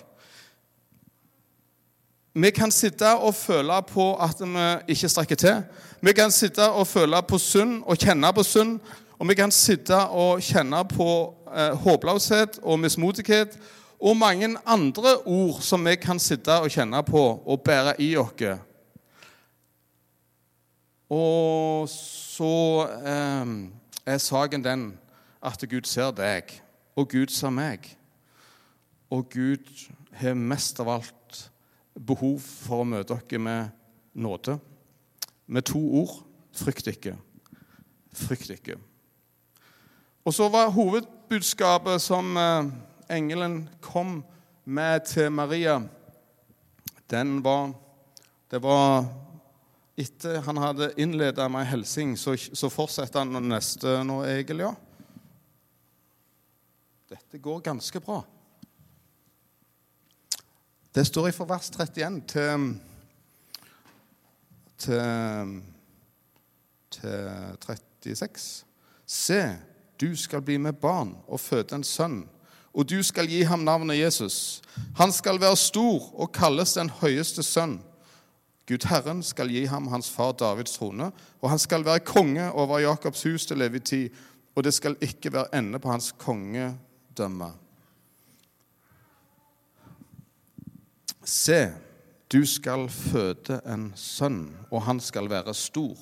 Vi 2.40 2.52
kan 2.56 2.72
sitte 2.72 3.10
og 3.18 3.34
føle 3.36 3.82
på 3.90 4.12
at 4.22 4.42
vi 4.42 4.94
ikke 4.94 5.10
strekker 5.12 5.40
til. 5.40 5.62
Vi 6.00 6.14
kan 6.16 6.32
sitte 6.32 6.70
og 6.70 6.88
føle 6.88 7.20
på 7.26 7.40
synd 7.42 7.82
og 7.84 7.98
kjenne 8.00 8.30
på 8.36 8.46
synd 8.46 8.78
og 9.20 9.28
vi 9.28 9.36
kan 9.36 9.52
sitte 9.52 9.98
og 10.16 10.40
kjenne 10.44 10.80
på 10.88 11.10
eh, 11.52 11.76
håpløshet 11.84 12.62
og 12.64 12.80
mismodighet 12.80 13.58
og 14.00 14.16
mange 14.16 14.54
andre 14.66 15.18
ord 15.28 15.60
som 15.62 15.84
vi 15.86 15.98
kan 16.00 16.20
sitte 16.24 16.56
og 16.56 16.72
kjenne 16.72 17.02
på 17.04 17.24
og 17.46 17.62
bære 17.64 17.98
i 18.00 18.14
oss. 18.18 18.46
Og 21.10 21.90
så 21.90 22.88
eh, 23.04 23.54
er 24.06 24.18
saken 24.24 24.64
den 24.64 24.88
at 25.44 25.64
Gud 25.70 25.88
ser 25.88 26.12
deg, 26.16 26.52
og 26.96 27.10
Gud 27.12 27.28
ser 27.28 27.52
meg. 27.52 27.90
Og 29.10 29.30
Gud 29.34 29.68
har 30.14 30.34
mest 30.34 30.80
av 30.80 30.92
alt 30.96 31.40
behov 31.96 32.40
for 32.40 32.84
å 32.84 32.88
møte 32.88 33.20
dere 33.20 33.40
med 33.42 33.72
nåde. 34.14 34.60
Med 35.48 35.68
to 35.68 35.82
ord 36.04 36.22
frykt 36.56 36.88
ikke. 36.88 37.18
Frykt 38.14 38.54
ikke. 38.54 38.80
Og 40.28 40.34
så 40.36 40.50
var 40.52 40.74
hovedbudskapet 40.76 42.02
som 42.02 42.38
eh, 42.38 42.72
engelen 43.10 43.62
kom 43.82 44.20
med 44.66 45.06
til 45.10 45.32
Maria, 45.32 45.80
den 47.10 47.44
var 47.44 47.74
Det 48.52 48.62
var 48.64 49.06
etter 50.00 50.40
han 50.42 50.58
hadde 50.58 50.94
innleda 50.98 51.46
med 51.52 51.66
ei 51.66 51.70
hilsing, 51.70 52.16
så, 52.18 52.34
så, 52.38 52.70
fortsetter 52.72 53.20
han 53.20 53.50
neste 53.50 54.00
nå, 54.08 54.24
Egil, 54.26 54.64
ja. 54.64 54.72
Dette 57.10 57.38
går 57.38 57.60
ganske 57.68 58.02
bra. 58.02 58.24
Det 60.96 61.04
står 61.06 61.30
i 61.30 61.34
vers 61.52 61.70
31 61.70 62.22
til, 62.26 62.66
til, 64.80 65.54
til 66.96 68.16
36. 68.16 68.66
Se, 69.06 69.42
du 70.02 70.16
skal 70.16 70.42
bli 70.42 70.58
med 70.58 70.74
barn 70.74 71.16
og 71.28 71.40
føde 71.40 71.76
en 71.76 71.84
sønn, 71.84 72.24
og 72.74 72.90
du 72.90 73.02
skal 73.04 73.28
gi 73.28 73.42
ham 73.44 73.66
navnet 73.66 74.00
Jesus. 74.00 74.62
Han 74.96 75.12
skal 75.12 75.42
være 75.42 75.58
stor 75.58 76.10
og 76.14 76.32
kalles 76.32 76.74
den 76.78 76.92
høyeste 77.02 77.44
sønn. 77.44 77.80
Gud 78.70 78.86
Herren 78.86 79.24
skal 79.26 79.50
gi 79.50 79.64
ham 79.66 79.88
hans 79.90 80.12
far 80.14 80.36
Davids 80.38 80.78
trone, 80.78 81.10
og 81.42 81.50
han 81.50 81.60
skal 81.60 81.86
være 81.86 82.06
konge 82.06 82.52
over 82.52 82.80
Jakobs 82.80 83.24
hus 83.24 83.46
til 83.50 83.62
evig 83.66 83.84
tid, 83.84 84.10
og 84.56 84.64
det 84.64 84.74
skal 84.74 84.96
ikke 85.02 85.34
være 85.34 85.56
ende 85.58 85.80
på 85.80 85.90
hans 85.90 86.12
kongedømme. 86.18 87.50
Se, 91.26 91.74
du 92.32 92.46
skal 92.46 92.90
føde 92.90 93.60
en 93.66 93.92
sønn, 93.96 94.58
og 94.72 94.84
han 94.86 95.00
skal 95.00 95.30
være 95.30 95.54
stor. 95.54 95.98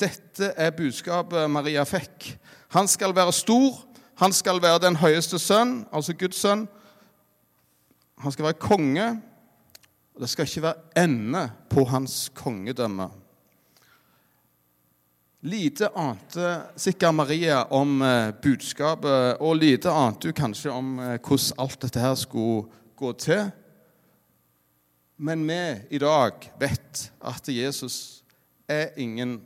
Dette 0.00 0.54
er 0.56 0.72
budskapet 0.76 1.50
Maria 1.50 1.84
fikk 1.84 2.32
han 2.70 2.86
skal 2.88 3.14
være 3.16 3.32
stor, 3.34 3.80
han 4.20 4.32
skal 4.32 4.60
være 4.62 4.78
den 4.84 4.96
høyeste 5.00 5.40
sønn, 5.42 5.86
altså 5.92 6.14
Guds 6.14 6.38
sønn. 6.38 6.68
Han 8.22 8.32
skal 8.32 8.44
være 8.44 8.60
konge. 8.62 9.06
og 10.14 10.20
Det 10.20 10.28
skal 10.30 10.46
ikke 10.46 10.62
være 10.62 11.04
ende 11.04 11.50
på 11.70 11.84
hans 11.84 12.30
kongedømme. 12.34 13.08
Lite 15.42 15.88
ante 15.96 16.60
sikkert 16.76 17.14
Maria 17.14 17.62
om 17.72 18.02
eh, 18.02 18.34
budskapet, 18.42 19.40
og 19.40 19.56
lite 19.56 19.90
ante 19.90 20.28
hun 20.28 20.36
kanskje 20.36 20.70
om 20.70 20.98
eh, 20.98 21.16
hvordan 21.16 21.58
alt 21.58 21.82
dette 21.82 22.00
her 22.00 22.14
skulle 22.14 22.68
gå 22.96 23.12
til. 23.12 23.50
Men 25.16 25.48
vi 25.48 25.96
i 25.96 25.98
dag 25.98 26.52
vet 26.60 27.12
at 27.24 27.48
Jesus 27.48 28.22
er 28.68 28.92
ingen 28.96 29.40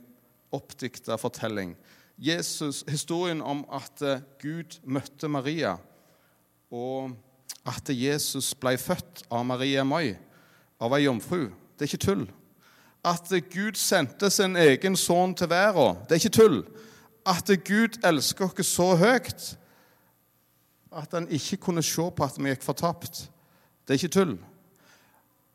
oppdikta 0.53 1.17
fortelling. 1.17 1.75
Jesus, 2.17 2.83
historien 2.87 3.41
om 3.41 3.65
at 3.73 4.01
eh, 4.01 4.23
Gud 4.41 4.79
møtte 4.83 5.27
Maria, 5.27 5.75
og 6.71 7.11
at 7.65 7.89
Jesus 7.89 8.53
ble 8.55 8.77
født 8.77 9.25
av 9.31 9.45
Maria 9.45 9.83
Moi, 9.83 10.15
av 10.79 10.95
ei 10.95 11.05
jomfru, 11.05 11.49
det 11.75 11.85
er 11.85 11.91
ikke 11.91 12.05
tull. 12.05 12.25
At 13.05 13.29
Gud 13.53 13.77
sendte 13.77 14.29
sin 14.33 14.55
egen 14.57 14.95
sønn 14.97 15.35
til 15.37 15.49
verden, 15.51 15.99
det 16.05 16.15
er 16.15 16.23
ikke 16.23 16.37
tull. 16.39 16.63
At 17.25 17.49
Gud 17.67 17.99
elsker 18.05 18.47
oss 18.47 18.73
så 18.73 18.93
høyt 18.99 19.53
at 20.95 21.11
han 21.11 21.27
ikke 21.27 21.59
kunne 21.59 21.83
se 21.83 22.05
på 22.15 22.23
at 22.23 22.37
vi 22.39 22.53
gikk 22.53 22.63
fortapt, 22.63 23.25
det 23.85 23.95
er 23.95 23.99
ikke 23.99 24.15
tull. 24.15 24.35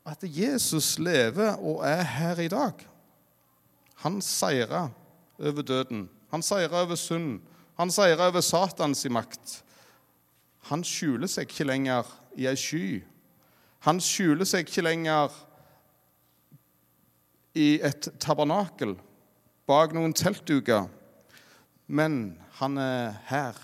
At 0.05 0.21
Jesus 0.23 0.99
lever 0.99 1.57
og 1.57 1.81
er 1.85 2.03
her 2.03 2.39
i 2.41 2.49
dag. 2.51 2.85
Han 4.01 4.21
seira 4.21 4.89
over 5.39 5.61
døden. 5.61 6.09
Han 6.31 6.41
seira 6.41 6.83
over 6.83 6.95
synd. 6.95 7.41
Han 7.77 7.91
seira 7.91 8.27
over 8.27 8.41
Satans 8.41 9.05
makt. 9.09 9.61
Han 10.69 10.83
skjuler 10.85 11.29
seg 11.29 11.49
ikke 11.49 11.65
lenger 11.65 12.07
i 12.37 12.47
ei 12.49 12.57
sky. 12.57 13.01
Han 13.85 14.01
skjuler 14.01 14.45
seg 14.45 14.67
ikke 14.67 14.85
lenger 14.85 15.33
i 17.57 17.81
et 17.83 18.07
tabernakel 18.21 18.95
bak 19.67 19.95
noen 19.95 20.13
teltduker. 20.15 20.87
Men 21.91 22.37
han 22.61 22.77
er 22.79 23.17
her 23.27 23.57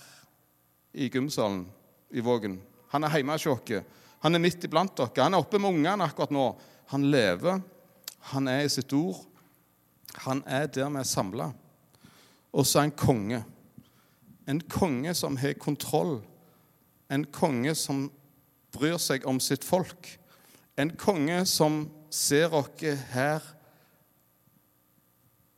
i 0.98 1.08
gymsalen 1.14 1.68
i 2.12 2.24
Vågen. 2.24 2.58
Han 2.92 3.06
er 3.06 3.20
hjemme 3.20 3.38
hos 3.38 3.48
oss. 3.52 3.78
Han 4.26 4.36
er 4.36 4.42
midt 4.42 4.66
iblant 4.66 4.96
dere. 4.98 5.24
Han 5.24 5.38
er 5.38 5.44
oppe 5.44 5.60
med 5.62 5.76
ungene 5.76 6.08
akkurat 6.08 6.34
nå. 6.34 6.50
Han 6.92 7.10
lever. 7.12 7.62
Han 8.34 8.50
er 8.52 8.66
i 8.66 8.72
sitt 8.72 8.92
ord. 8.98 9.22
Han 10.26 10.44
er 10.46 10.68
der 10.68 10.90
vi 10.90 11.02
er 11.02 11.08
samla. 11.08 11.52
Og 12.54 12.66
så 12.66 12.80
er 12.80 12.88
han 12.88 12.98
konge. 12.98 13.44
En 14.48 14.62
konge 14.62 15.14
som 15.14 15.38
har 15.38 15.54
kontroll. 15.54 16.22
En 17.12 17.26
konge 17.26 17.76
som 17.76 18.08
bryr 18.72 18.98
seg 19.02 19.28
om 19.28 19.40
sitt 19.44 19.66
folk. 19.66 20.18
En 20.78 20.94
konge 20.98 21.44
som 21.46 21.86
ser 22.14 22.54
oss 22.56 22.84
her 23.12 23.44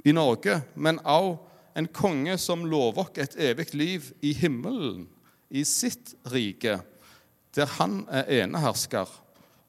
i 0.05 0.11
Norge, 0.15 0.61
men 0.75 0.99
også 1.03 1.37
en 1.79 1.87
konge 1.93 2.37
som 2.41 2.65
lover 2.67 3.05
oss 3.05 3.19
et 3.21 3.35
evig 3.49 3.73
liv 3.75 4.11
i 4.25 4.33
himmelen, 4.33 5.07
i 5.49 5.63
sitt 5.63 6.13
rike, 6.31 6.79
der 7.55 7.69
han 7.79 8.03
er 8.11 8.29
enehersker, 8.43 9.09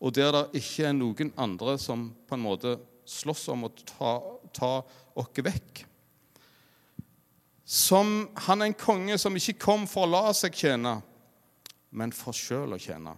og 0.00 0.14
der 0.16 0.32
det 0.32 0.62
ikke 0.62 0.88
er 0.88 0.96
noen 0.96 1.32
andre 1.40 1.76
som 1.80 2.10
på 2.28 2.36
en 2.36 2.44
måte 2.44 2.76
slåss 3.08 3.48
om 3.52 3.66
å 3.66 3.72
ta, 3.74 4.12
ta 4.54 4.72
oss 5.20 5.42
vekk. 5.44 5.84
Som 7.64 8.28
han 8.46 8.62
er 8.62 8.70
en 8.70 8.78
konge 8.78 9.18
som 9.20 9.36
ikke 9.38 9.60
kom 9.62 9.86
for 9.86 10.06
å 10.06 10.10
la 10.10 10.32
seg 10.34 10.56
tjene, 10.58 10.96
men 11.90 12.14
for 12.14 12.34
sjøl 12.34 12.74
å 12.74 12.80
tjene. 12.82 13.14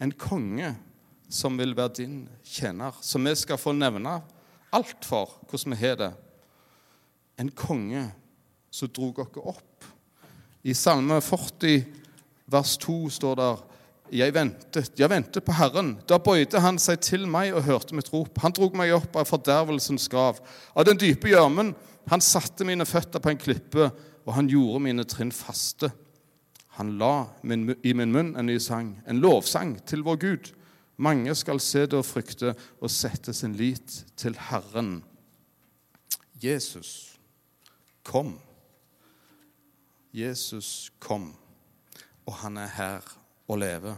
En 0.00 0.12
konge 0.14 0.70
som 1.30 1.58
vil 1.58 1.74
være 1.78 1.96
din 2.02 2.20
tjener, 2.46 2.94
som 3.02 3.26
vi 3.26 3.34
skal 3.38 3.58
få 3.58 3.74
nevne 3.74 4.20
alt 4.74 5.06
for 5.06 5.38
hvordan 5.50 5.74
vi 5.74 5.80
har 5.82 5.98
det. 5.98 6.12
En 7.42 7.50
konge 7.50 8.04
som 8.70 8.90
drog 8.94 9.18
oss 9.18 9.42
opp. 9.56 9.84
I 10.62 10.74
Salme 10.74 11.20
40, 11.24 11.84
vers 12.50 12.76
2 12.78 12.96
står 13.10 13.38
det 13.40 13.50
jeg 14.12 14.34
ventet, 14.34 14.90
jeg 14.98 15.10
ventet 15.10 15.44
på 15.46 15.54
Herren. 15.54 15.94
Da 16.08 16.18
bøyde 16.22 16.60
han 16.62 16.78
seg 16.82 17.00
til 17.04 17.26
meg 17.30 17.54
og 17.54 17.64
hørte 17.66 17.96
mitt 17.96 18.10
rop. 18.12 18.38
Han 18.42 18.54
drog 18.56 18.76
meg 18.78 18.92
opp 18.96 19.16
av 19.20 19.28
fordervelsens 19.30 20.08
grav, 20.10 20.40
av 20.74 20.86
den 20.88 20.98
dype 21.00 21.30
gjørmen. 21.30 21.74
Han 22.10 22.24
satte 22.24 22.66
mine 22.66 22.86
føtter 22.88 23.22
på 23.22 23.32
en 23.32 23.40
klippe, 23.40 23.90
og 24.26 24.32
han 24.36 24.50
gjorde 24.50 24.82
mine 24.84 25.06
trinn 25.08 25.32
faste. 25.34 25.92
Han 26.78 26.96
la 27.00 27.28
min, 27.42 27.68
i 27.82 27.94
min 27.96 28.12
munn 28.14 28.34
en 28.38 28.48
ny 28.48 28.58
sang, 28.62 28.94
en 29.06 29.22
lovsang 29.22 29.76
til 29.86 30.04
vår 30.06 30.20
Gud. 30.22 30.50
Mange 31.00 31.34
skal 31.38 31.62
se 31.62 31.86
det 31.86 31.96
og 31.96 32.06
frykte 32.08 32.54
og 32.80 32.92
sette 32.92 33.34
sin 33.36 33.54
lit 33.56 34.02
til 34.20 34.36
Herren. 34.50 35.00
Jesus 36.40 37.16
kom. 38.04 38.34
Jesus 40.12 40.90
kom, 40.98 41.30
og 42.26 42.40
han 42.42 42.58
er 42.58 42.72
her 42.74 43.19
og 43.50 43.58
leve. 43.58 43.96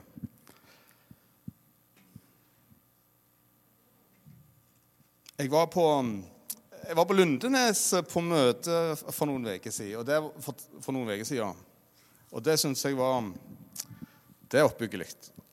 Jeg 5.39 5.51
var 5.51 5.67
på, 5.67 5.85
jeg 6.89 6.97
var 6.97 7.05
på 7.05 7.17
Lundenes 7.19 7.83
på 8.09 8.23
møte 8.25 8.79
for 9.11 9.27
noen 9.29 9.49
uker 9.57 9.75
siden. 9.75 9.99
Og 10.01 10.07
det, 10.07 10.21
for, 10.45 10.65
for 10.81 10.95
noen 10.95 11.11
veker 11.11 11.27
siden. 11.27 11.63
Og 12.33 12.45
det 12.45 12.57
syns 12.61 12.85
jeg 12.85 12.97
var 12.97 13.27
Det 14.49 14.61
er 14.61 14.69
oppbyggelig. 14.69 15.09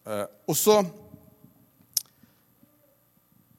Eh, 0.05 0.25
og 0.47 0.55
så 0.55 0.77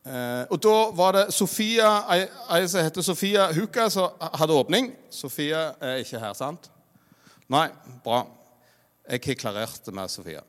eh, 0.07 0.45
Og 0.51 0.59
da 0.63 0.77
var 0.97 1.17
det 1.19 1.33
Sofia, 1.35 1.91
ei 2.15 2.67
som 2.69 2.85
heter 2.85 3.03
Sofia 3.03 3.51
Huka, 3.53 3.89
som 3.91 4.15
hadde 4.41 4.57
åpning. 4.57 4.93
Sofia 5.11 5.73
er 5.81 6.05
ikke 6.05 6.21
her, 6.21 6.37
sant? 6.39 6.71
Nei, 7.51 7.69
bra. 8.05 8.23
Jeg 9.11 9.25
har 9.25 9.35
klarert 9.35 9.83
det 9.83 9.93
med 9.95 10.11
Sofia. 10.11 10.41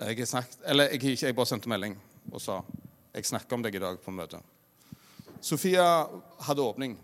Jeg 0.00 0.24
snakket, 0.24 0.62
eller 0.64 0.94
jeg, 0.94 1.18
jeg 1.20 1.34
bare 1.36 1.50
sendte 1.50 1.68
melding 1.68 1.98
og 2.32 2.40
sa 2.40 2.62
jeg 3.12 3.26
snakker 3.28 3.58
om 3.58 3.64
deg 3.66 3.74
i 3.76 3.82
dag 3.82 3.98
på 4.00 4.14
møtet. 4.14 4.40
Sofia 5.44 5.84
hadde 6.46 6.64
åpning. 6.64 6.94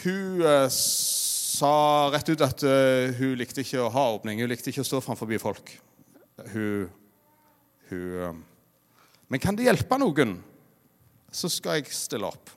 Hun 0.00 0.46
eh, 0.48 0.64
sa 0.72 1.74
rett 2.14 2.32
ut 2.32 2.46
at 2.46 2.64
uh, 2.64 3.12
hun 3.20 3.36
likte 3.36 3.60
ikke 3.60 3.84
å 3.84 3.92
ha 3.92 4.06
åpning. 4.14 4.40
Hun 4.40 4.48
likte 4.48 4.72
ikke 4.72 4.80
å 4.80 4.88
stå 4.88 5.02
framfor 5.04 5.36
folk. 5.42 5.76
Hun, 6.54 6.88
hun 7.92 8.08
uh, 8.16 8.32
Men 9.28 9.44
kan 9.44 9.60
det 9.60 9.68
hjelpe 9.68 10.00
noen, 10.00 10.38
så 11.28 11.52
skal 11.52 11.82
jeg 11.82 11.92
stille 11.92 12.32
opp. 12.32 12.48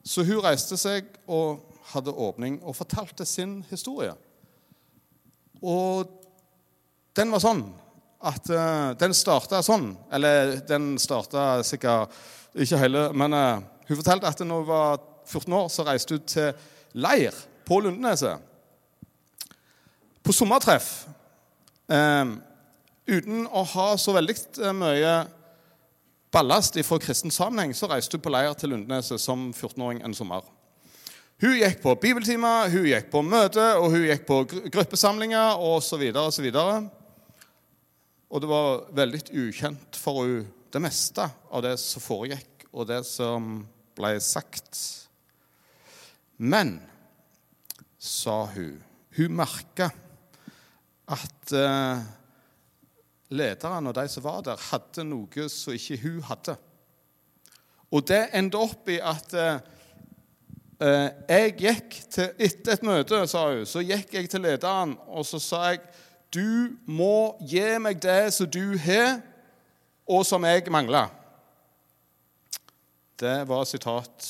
Så 0.00 0.24
hun 0.24 0.40
reiste 0.40 0.80
seg 0.80 1.12
og 1.28 1.75
hadde 1.92 2.14
åpning 2.14 2.58
og 2.62 2.76
fortalte 2.76 3.26
sin 3.28 3.60
historie. 3.70 4.14
Og 5.62 6.08
den 7.16 7.32
var 7.32 7.42
sånn 7.42 7.64
at 8.26 8.48
uh, 8.50 8.92
Den 8.98 9.14
starta 9.14 9.60
sånn. 9.64 9.92
Eller 10.12 10.56
den 10.66 10.96
starta 11.00 11.62
sikkert 11.66 12.14
ikke 12.56 12.80
hele, 12.80 13.04
men 13.12 13.36
uh, 13.36 13.60
hun 13.86 14.00
fortalte 14.00 14.30
at 14.30 14.42
når 14.42 14.64
hun 14.64 14.70
var 14.70 14.98
14 15.26 15.56
år, 15.58 15.68
så 15.70 15.86
reiste 15.86 16.16
hun 16.16 16.26
til 16.26 16.66
leir 16.96 17.36
på 17.66 17.80
Lundeneset. 17.84 18.40
På 20.24 20.34
sommertreff. 20.34 21.06
Uh, 21.86 22.38
uten 23.06 23.46
å 23.46 23.62
ha 23.76 23.88
så 24.00 24.16
veldig 24.16 24.72
mye 24.74 25.14
ballast 26.34 26.78
fra 26.84 26.98
kristen 27.00 27.30
sammenheng, 27.30 27.74
så 27.76 27.88
reiste 27.90 28.18
hun 28.18 28.24
på 28.24 28.32
leir 28.32 28.56
til 28.58 28.74
Lundeneset 28.74 29.22
som 29.22 29.50
14-åring 29.52 30.02
en 30.04 30.16
sommer. 30.16 30.55
Hun 31.36 31.52
gikk 31.52 31.82
på 31.82 31.92
bibeltimer, 32.00 32.70
hun 32.72 32.86
gikk 32.88 33.10
på 33.12 33.20
møter, 33.20 33.76
og 33.76 33.90
hun 33.92 34.06
gikk 34.06 34.22
på 34.24 34.38
gruppesamlinger 34.72 35.60
osv. 35.60 36.00
videre, 36.40 36.78
Og 36.80 36.90
og 38.30 38.40
det 38.40 38.48
var 38.48 38.86
veldig 38.96 39.20
ukjent 39.36 39.96
for 39.96 40.24
hun 40.24 40.46
det 40.72 40.80
meste 40.80 41.28
av 41.52 41.62
det 41.62 41.76
som 41.78 42.00
foregikk, 42.00 42.64
og 42.72 42.88
det 42.88 43.04
som 43.04 43.66
ble 43.94 44.14
sagt. 44.20 44.80
Men, 46.38 46.80
sa 47.98 48.46
hun, 48.56 48.82
hun 49.16 49.36
merka 49.36 49.90
at 51.06 51.52
eh, 51.52 52.02
lederne 53.28 53.92
og 53.92 53.94
de 53.94 54.08
som 54.08 54.24
var 54.24 54.40
der, 54.40 54.68
hadde 54.72 55.04
noe 55.04 55.48
som 55.52 55.76
ikke 55.76 56.00
hun 56.00 56.20
hadde. 56.32 56.56
Og 57.92 58.08
det 58.08 58.24
endte 58.32 58.56
opp 58.56 58.88
i 58.88 59.02
at 59.04 59.36
Eh, 59.36 59.75
jeg 60.80 61.54
gikk 61.56 61.94
til, 62.12 62.32
Etter 62.38 62.76
et 62.76 62.82
møte 62.84 63.22
sa 63.30 63.46
hun, 63.48 63.64
så 63.68 63.80
gikk 63.80 64.12
jeg 64.12 64.28
til 64.28 64.44
lederen 64.44 64.96
og 65.08 65.24
så 65.24 65.40
sa 65.40 65.62
jeg, 65.70 65.80
du 66.34 66.76
må 66.84 67.36
gi 67.48 67.64
meg 67.80 68.00
det 68.02 68.34
som 68.34 68.48
du 68.50 68.76
har, 68.82 69.22
og 70.06 70.26
som 70.26 70.44
jeg 70.44 70.66
mangler. 70.70 71.08
Det 73.16 73.48
var 73.48 73.64
sitat 73.64 74.26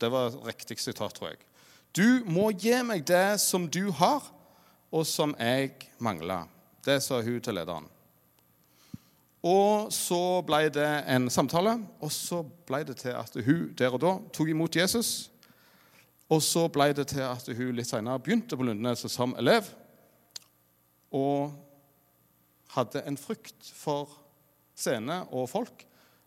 Det 0.00 0.10
var 0.12 0.34
riktig 0.44 0.76
sitat, 0.78 1.14
tror 1.14 1.30
jeg. 1.30 1.38
Du 1.96 2.24
må 2.28 2.50
gi 2.52 2.74
meg 2.84 3.06
det 3.08 3.40
som 3.40 3.64
du 3.64 3.88
har, 3.90 4.20
og 4.92 5.06
som 5.08 5.32
jeg 5.40 5.72
mangler. 5.98 6.44
Det 6.84 6.98
sa 7.02 7.22
hun 7.24 7.40
til 7.40 7.56
lederen. 7.56 7.86
Og 9.46 9.88
så 9.94 10.42
ble 10.44 10.66
det 10.74 10.90
en 11.08 11.30
samtale, 11.30 11.78
og 12.04 12.12
så 12.12 12.42
ble 12.68 12.82
det 12.84 12.98
til 13.00 13.16
at 13.16 13.32
hun 13.46 13.72
der 13.78 13.94
og 13.94 14.02
da 14.02 14.12
tok 14.36 14.52
imot 14.52 14.76
Jesus 14.76 15.30
og 16.32 16.42
så 16.42 16.66
ble 16.72 16.90
det 16.96 17.06
til 17.12 17.22
at 17.22 17.46
hun 17.46 17.76
litt 17.76 17.88
senere 17.88 18.22
begynte 18.22 18.58
på 18.58 18.66
Lundeneset 18.66 19.12
som 19.12 19.34
elev. 19.38 19.68
Og 21.14 21.54
hadde 22.74 23.04
en 23.06 23.18
frykt 23.20 23.70
for 23.70 24.10
scene 24.76 25.22
og 25.30 25.46
folk. 25.50 25.84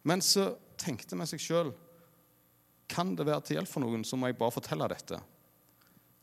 Men 0.08 0.24
så 0.24 0.54
tenkte 0.80 1.20
med 1.20 1.30
seg 1.30 1.44
sjøl 1.44 1.74
kan 2.90 3.12
det 3.14 3.28
være 3.28 3.44
til 3.46 3.60
hjelp 3.60 3.70
for 3.70 3.84
noen, 3.84 4.02
så 4.02 4.18
må 4.18 4.32
jeg 4.32 4.40
bare 4.40 4.56
fortelle 4.56 4.88
dette. 4.90 5.20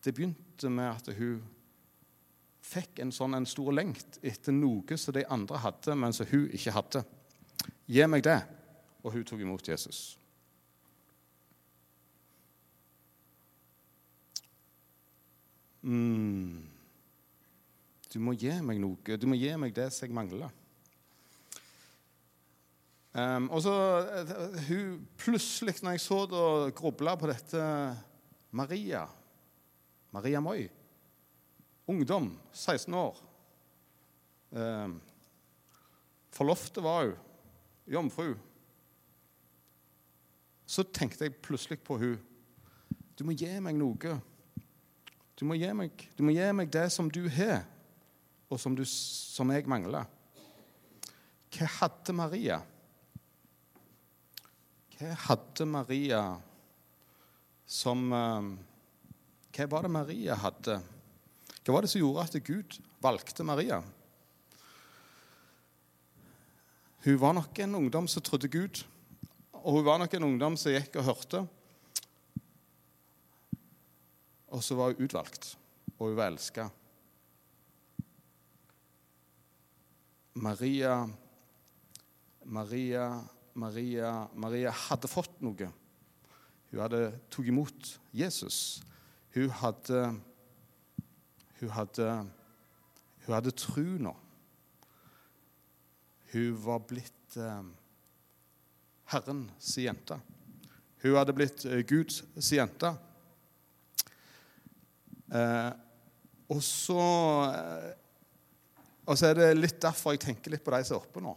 Det 0.02 0.12
begynte 0.16 0.70
med 0.72 0.88
at 0.88 1.12
hun 1.14 1.44
fikk 2.66 2.98
en 3.04 3.12
sånn 3.14 3.36
en 3.38 3.46
stor 3.46 3.70
lengt 3.76 4.18
etter 4.26 4.56
noe 4.56 4.98
som 4.98 5.14
de 5.14 5.22
andre 5.30 5.60
hadde, 5.62 5.94
men 5.94 6.16
som 6.16 6.26
hun 6.32 6.48
ikke 6.50 6.74
hadde. 6.74 7.04
Gi 7.86 8.08
meg 8.10 8.24
det. 8.26 8.40
Og 9.06 9.14
hun 9.14 9.26
tok 9.28 9.44
imot 9.44 9.68
Jesus. 9.70 10.16
Mm, 15.86 16.62
Du 18.12 18.20
må 18.22 18.34
gi 18.38 18.52
meg 18.64 18.80
noe. 18.82 19.18
Du 19.18 19.26
må 19.30 19.38
gi 19.38 19.52
meg 19.60 19.74
det 19.76 19.90
som 19.94 20.06
jeg 20.06 20.16
mangler. 20.16 20.52
Um, 23.16 23.46
og 23.48 23.62
så 23.64 23.72
uh, 23.72 24.56
hun 24.66 25.06
Plutselig, 25.16 25.78
når 25.80 25.94
jeg 25.96 26.02
så 26.04 26.18
det 26.28 26.36
og 26.36 26.74
grubla 26.76 27.14
på 27.16 27.30
dette 27.30 27.62
Maria 28.52 29.06
Maria 30.12 30.40
Moi. 30.40 30.68
Ungdom. 31.86 32.38
16 32.52 32.94
år. 32.94 33.16
Um, 34.50 35.00
Forloftet 36.32 36.82
var 36.84 37.04
hun. 37.04 37.16
Jomfru. 37.86 38.34
Så 40.66 40.82
tenkte 40.82 41.24
jeg 41.24 41.36
plutselig 41.42 41.78
på 41.84 41.98
hun. 42.00 42.16
Du 43.18 43.24
må 43.24 43.36
gi 43.36 43.52
meg 43.62 43.76
noe. 43.78 44.16
Du 45.36 45.44
må 45.44 45.56
gi 45.60 45.68
meg, 45.76 46.06
må 46.24 46.32
gi 46.32 46.44
meg 46.56 46.70
det 46.72 46.86
som 46.94 47.10
du 47.12 47.26
har, 47.28 47.66
og 48.48 48.60
som, 48.60 48.76
du, 48.76 48.86
som 48.88 49.50
jeg 49.52 49.66
mangler. 49.68 50.06
hva 51.52 51.68
hadde 51.80 52.14
Maria? 52.16 52.60
Hva 54.96 55.12
hadde 55.26 55.66
Maria 55.68 56.22
som 57.68 58.06
eh, 58.16 58.48
Hva 59.56 59.66
var 59.72 59.84
det 59.84 59.92
Maria 59.92 60.38
hadde? 60.40 60.78
Hva 61.60 61.74
var 61.74 61.84
det 61.84 61.90
som 61.92 62.00
gjorde 62.00 62.24
at 62.24 62.38
Gud 62.46 62.78
valgte 63.04 63.44
Maria? 63.44 63.82
Hun 67.04 67.20
var 67.20 67.36
nok 67.36 67.58
en 67.60 67.74
ungdom 67.74 68.08
som 68.08 68.24
trodde 68.24 68.48
Gud, 68.48 68.80
og 69.52 69.78
hun 69.78 69.84
var 69.84 70.00
nok 70.00 70.14
en 70.16 70.28
ungdom 70.30 70.56
som 70.56 70.72
gikk 70.72 70.96
og 70.96 71.06
hørte. 71.10 71.44
Og 74.54 74.62
så 74.62 74.76
var 74.78 74.92
hun 74.92 75.06
utvalgt, 75.06 75.54
og 75.98 76.10
hun 76.10 76.16
var 76.18 76.30
elska. 76.30 76.68
Maria, 80.36 81.06
Maria, 82.44 83.06
Maria, 83.54 84.12
Maria 84.34 84.70
hadde 84.70 85.08
fått 85.08 85.40
noe. 85.40 85.70
Hun 86.70 86.82
hadde 86.82 87.00
tatt 87.32 87.48
imot 87.48 87.94
Jesus. 88.12 88.82
Hun 89.34 89.50
hadde 89.62 90.06
Hun 91.56 91.70
hadde, 91.72 92.06
hun 93.24 93.32
hadde 93.32 93.50
tru 93.56 93.96
nå. 93.96 94.10
Hun 96.34 96.58
var 96.60 96.82
blitt 96.84 97.36
eh, 97.40 97.62
Herrens 99.08 99.70
jente. 99.80 100.18
Hun 101.00 101.16
hadde 101.16 101.32
blitt 101.32 101.64
eh, 101.64 101.80
Guds 101.88 102.20
jente. 102.52 102.90
Eh, 105.32 105.70
og 106.54 106.60
så 106.62 107.02
eh, 107.50 107.94
Og 109.06 109.18
så 109.18 109.32
er 109.32 109.38
det 109.38 109.48
litt 109.58 109.80
derfor 109.82 110.14
jeg 110.14 110.22
tenker 110.22 110.54
litt 110.54 110.62
på 110.62 110.70
de 110.74 110.82
som 110.86 110.96
er 110.96 111.02
oppe 111.02 111.22
nå. 111.22 111.34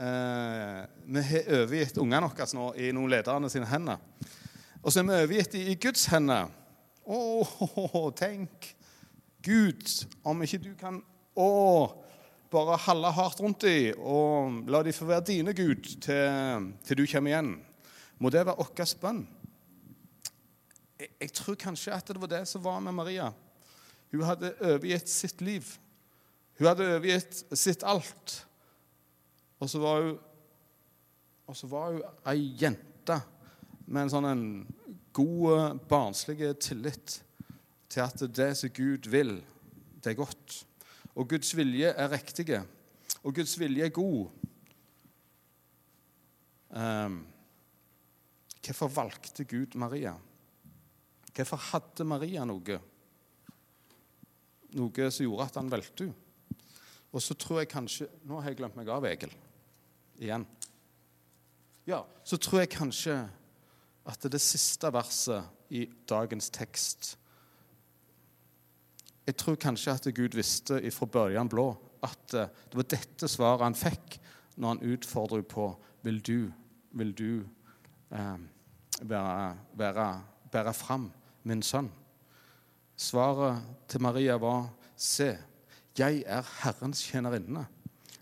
Eh, 0.00 0.80
vi 1.12 1.24
har 1.28 1.50
overgitt 1.60 2.00
ungene 2.00 2.30
våre 2.30 2.46
nå 2.56 2.68
i 2.80 2.92
noen 2.96 3.12
lederne 3.12 3.50
sine 3.52 3.68
hender. 3.68 4.00
Og 4.80 4.92
så 4.92 5.00
er 5.00 5.08
vi 5.08 5.18
overgitt 5.18 5.58
i, 5.60 5.66
i 5.72 5.76
Guds 5.80 6.06
hender. 6.12 6.48
Å, 7.04 8.08
tenk! 8.16 8.72
Gud, 9.44 9.84
om 10.24 10.40
ikke 10.40 10.62
du 10.62 10.70
kan 10.80 11.02
Å, 11.36 11.48
bare 12.48 12.78
holde 12.86 13.10
hardt 13.12 13.40
rundt 13.42 13.64
dem 13.66 13.98
og 13.98 14.70
la 14.70 14.80
dem 14.86 14.94
få 14.94 15.08
være 15.08 15.26
dine 15.26 15.52
Gud 15.56 15.88
til, 16.04 16.68
til 16.86 17.00
du 17.00 17.04
kommer 17.10 17.32
igjen. 17.32 17.50
Må 18.22 18.30
det 18.30 18.44
være 18.46 18.56
vår 18.62 18.94
bønn? 19.02 19.24
Jeg, 21.20 21.32
tror 21.36 21.58
kanskje 21.60 21.94
at 21.94 22.08
det 22.08 22.20
var 22.22 22.30
det 22.32 22.44
som 22.48 22.62
var 22.64 22.80
med 22.84 22.96
Maria. 22.96 23.30
Hun 24.12 24.26
hadde 24.26 24.54
overgitt 24.60 25.10
sitt 25.10 25.40
liv. 25.44 25.66
Hun 26.58 26.68
hadde 26.70 26.86
overgitt 26.96 27.44
sitt 27.58 27.82
alt. 27.86 28.38
Og 29.58 29.70
så 29.70 29.80
var 29.82 30.02
hun 30.02 30.14
og 31.44 31.56
så 31.56 31.68
var 31.68 31.92
hun 31.92 32.04
ei 32.30 32.54
jente 32.60 33.18
med 33.84 34.06
en 34.06 34.12
sånn 34.12 34.28
en 34.28 34.44
god, 35.14 35.80
barnslig 35.90 36.38
tillit 36.62 37.18
til 37.92 38.04
at 38.04 38.24
det 38.34 38.48
som 38.58 38.72
Gud 38.74 39.10
vil, 39.12 39.36
det 40.00 40.14
er 40.14 40.18
godt. 40.18 40.56
Og 41.14 41.28
Guds 41.30 41.52
vilje 41.54 41.92
er 41.92 42.10
riktig. 42.10 42.48
Og 43.22 43.36
Guds 43.36 43.54
vilje 43.60 43.84
er 43.86 43.94
god. 43.94 44.32
Um, 46.74 47.20
hvorfor 48.64 48.90
valgte 48.90 49.44
Gud 49.46 49.76
Maria? 49.78 50.16
Hvorfor 51.34 51.62
hadde 51.70 52.06
Maria 52.06 52.44
noe? 52.46 52.78
Noe 54.74 55.08
som 55.10 55.26
gjorde 55.26 55.48
at 55.48 55.58
han 55.58 55.72
valgte 55.72 56.08
henne. 56.08 56.20
Og 57.14 57.22
så 57.22 57.36
tror 57.38 57.60
jeg 57.60 57.70
kanskje 57.70 58.08
Nå 58.26 58.40
har 58.42 58.50
jeg 58.50 58.58
glemt 58.58 58.74
meg 58.74 58.88
av 58.90 59.04
Egil. 59.06 59.30
Igjen. 60.18 60.46
Ja, 61.86 62.00
så 62.26 62.38
tror 62.42 62.64
jeg 62.64 62.72
kanskje 62.74 63.18
at 64.08 64.26
det 64.30 64.40
siste 64.42 64.90
verset 64.94 65.70
i 65.74 65.84
dagens 66.08 66.50
tekst 66.54 67.14
jeg 69.24 69.36
tror 69.40 69.56
kanskje 69.56 69.92
at 69.94 70.08
Gud 70.12 70.36
visste 70.36 70.80
fra 70.92 71.06
børjan 71.08 71.48
blå 71.48 71.70
at 72.04 72.34
eh, 72.36 72.50
det 72.70 72.76
var 72.76 72.88
dette 72.92 73.28
svaret 73.30 73.64
han 73.64 73.78
fikk 73.78 74.18
når 74.60 74.74
han 74.74 74.94
utfordrer 74.94 75.44
på 75.48 75.70
vil 76.04 76.20
du, 76.20 76.38
vil 76.92 77.14
du 77.16 77.30
eh, 78.12 78.36
være, 79.00 79.54
være, 79.80 80.08
bære 80.52 80.74
fram 80.76 81.08
min 81.44 81.62
sønn. 81.62 81.90
Svaret 82.96 83.62
til 83.90 84.02
Maria 84.04 84.36
var 84.40 84.68
se, 84.96 85.34
jeg 85.98 86.22
er 86.26 86.46
Herrens 86.62 87.02
tjenerinne. 87.04 87.66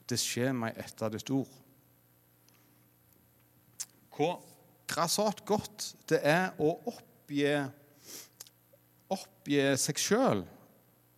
Det 0.09 0.19
skjer 0.21 0.53
meg 0.57 0.77
etter 0.81 1.13
ditt 1.13 1.31
ord. 1.33 1.51
Hvor 4.13 4.41
grassat 4.91 5.45
godt 5.49 5.93
det 6.11 6.21
er 6.27 6.53
å 6.61 6.75
oppgi, 6.91 7.47
oppgi 9.13 9.61
seg 9.81 10.01
sjøl 10.01 10.45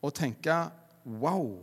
og 0.04 0.14
tenke 0.14 0.56
Wow, 1.04 1.58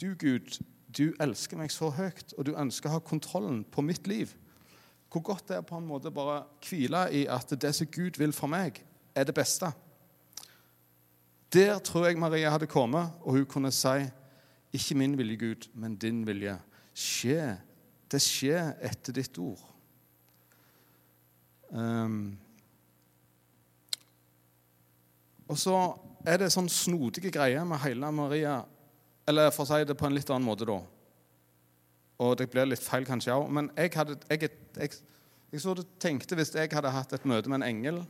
du 0.00 0.10
Gud, 0.20 0.58
du 0.92 1.14
elsker 1.22 1.56
meg 1.56 1.70
så 1.72 1.88
høyt, 1.94 2.34
og 2.36 2.44
du 2.44 2.52
ønsker 2.60 2.90
å 2.90 2.98
ha 2.98 3.00
kontrollen 3.00 3.62
på 3.64 3.80
mitt 3.80 4.04
liv. 4.10 4.34
Hvor 5.08 5.22
godt 5.24 5.48
det 5.48 5.56
er 5.56 5.64
på 5.64 5.78
en 5.78 5.86
måte 5.88 6.12
bare 6.12 6.42
hvile 6.66 7.06
i 7.14 7.22
at 7.30 7.54
det 7.62 7.70
som 7.76 7.88
Gud 7.88 8.18
vil 8.20 8.34
for 8.36 8.52
meg, 8.52 8.82
er 9.14 9.24
det 9.24 9.34
beste. 9.34 9.70
Der 11.54 11.78
tror 11.78 12.06
jeg 12.06 12.18
Maria 12.18 12.50
hadde 12.50 12.66
kommet, 12.66 13.12
og 13.22 13.38
hun 13.38 13.46
kunne 13.46 13.72
si 13.72 14.08
ikke 14.74 14.96
min 14.98 15.18
vilje, 15.18 15.36
Gud, 15.36 15.68
men 15.74 15.96
din 15.96 16.24
vilje. 16.26 16.56
Skje. 16.94 17.54
Det 18.10 18.20
skjer 18.22 18.72
etter 18.82 19.14
ditt 19.14 19.38
ord. 19.38 19.62
Um, 21.70 22.36
og 25.48 25.58
så 25.58 25.76
er 26.26 26.40
det 26.42 26.52
sånn 26.54 26.68
snodige 26.70 27.32
greier 27.34 27.64
med 27.66 27.80
hele 27.82 28.10
Maria 28.14 28.60
Eller 29.26 29.48
for 29.50 29.64
å 29.64 29.70
si 29.72 29.86
det 29.88 29.96
på 29.98 30.06
en 30.06 30.14
litt 30.14 30.28
annen 30.30 30.46
måte, 30.46 30.66
da. 30.68 30.76
Og 32.22 32.34
det 32.38 32.50
blir 32.52 32.68
litt 32.68 32.82
feil 32.84 33.06
kanskje 33.08 33.34
òg, 33.34 33.48
men 33.50 33.70
jeg, 33.74 33.90
hadde, 33.96 34.18
jeg, 34.28 34.50
jeg, 34.76 34.98
jeg 35.50 35.62
så 35.64 35.74
det 35.78 35.86
tenkte 36.02 36.36
hvis 36.38 36.52
jeg 36.54 36.70
hadde 36.70 36.92
hatt 36.92 37.14
et 37.16 37.24
møte 37.26 37.50
med 37.50 37.62
en 37.62 37.68
engel, 37.70 38.02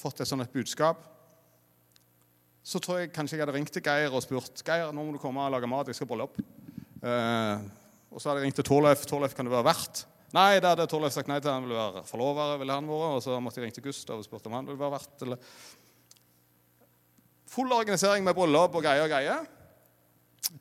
fått 0.00 0.22
et 0.22 0.28
sånt 0.28 0.52
budskap, 0.52 1.02
så 2.62 2.80
tror 2.82 3.00
jeg 3.00 3.12
kanskje 3.14 3.36
jeg 3.36 3.44
hadde 3.44 3.56
ringt 3.56 3.72
til 3.74 3.84
Geir 3.84 4.12
og 4.12 4.22
spurt 4.24 4.62
Geir, 4.66 4.92
nå 4.92 5.04
må 5.04 5.14
du 5.14 5.20
komme 5.22 5.42
og 5.44 5.52
lage 5.54 5.68
mat, 5.70 5.88
jeg 5.88 5.98
skal 5.98 6.08
bolle 6.10 6.28
opp. 6.28 6.40
Eh, 7.00 7.68
og 8.10 8.20
så 8.20 8.30
hadde 8.30 8.40
jeg 8.42 8.50
ringt 8.50 8.58
til 8.60 8.66
Torleif. 8.66 9.04
Torleif, 9.08 9.34
kan 9.36 9.46
du 9.46 9.52
være 9.52 9.68
vert? 9.70 10.04
Nei, 10.34 10.60
det 10.62 10.68
hadde 10.68 10.86
Torleif 10.90 11.14
sagt 11.14 11.30
nei 11.30 11.38
til. 11.42 11.50
Han 11.50 11.66
ville 11.66 11.78
være 11.78 12.02
forlover. 12.06 12.56
ville 12.58 12.74
han 12.74 12.88
være, 12.88 13.14
Og 13.16 13.22
så 13.22 13.38
måtte 13.42 13.60
jeg 13.60 13.66
ringe 13.66 13.78
til 13.78 13.86
Gustav 13.86 14.18
og 14.18 14.26
spurt 14.26 14.46
om 14.46 14.58
han 14.58 14.66
ville 14.66 14.78
være 14.78 14.96
vert. 14.98 15.22
eller 15.22 15.38
Full 17.50 17.72
organisering 17.72 18.24
med 18.24 18.34
bryllup 18.34 18.74
og 18.74 18.82
greier 18.82 19.06
og 19.06 19.10
greier. 19.10 19.46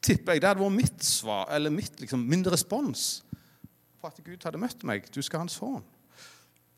Tipper 0.02 0.34
jeg 0.34 0.42
det 0.42 0.50
hadde 0.50 0.62
vært 0.62 0.78
mitt 0.78 1.04
svar, 1.06 1.50
eller 1.54 1.74
mitt, 1.74 2.00
liksom, 2.02 2.20
min 2.20 2.46
respons 2.46 3.24
på 4.00 4.08
at 4.08 4.20
Gud 4.26 4.44
hadde 4.44 4.62
møtt 4.62 4.84
meg. 4.88 5.10
Du 5.14 5.22
skal 5.22 5.42
ha 5.42 5.46
en 5.46 5.54
sønn. 5.54 5.86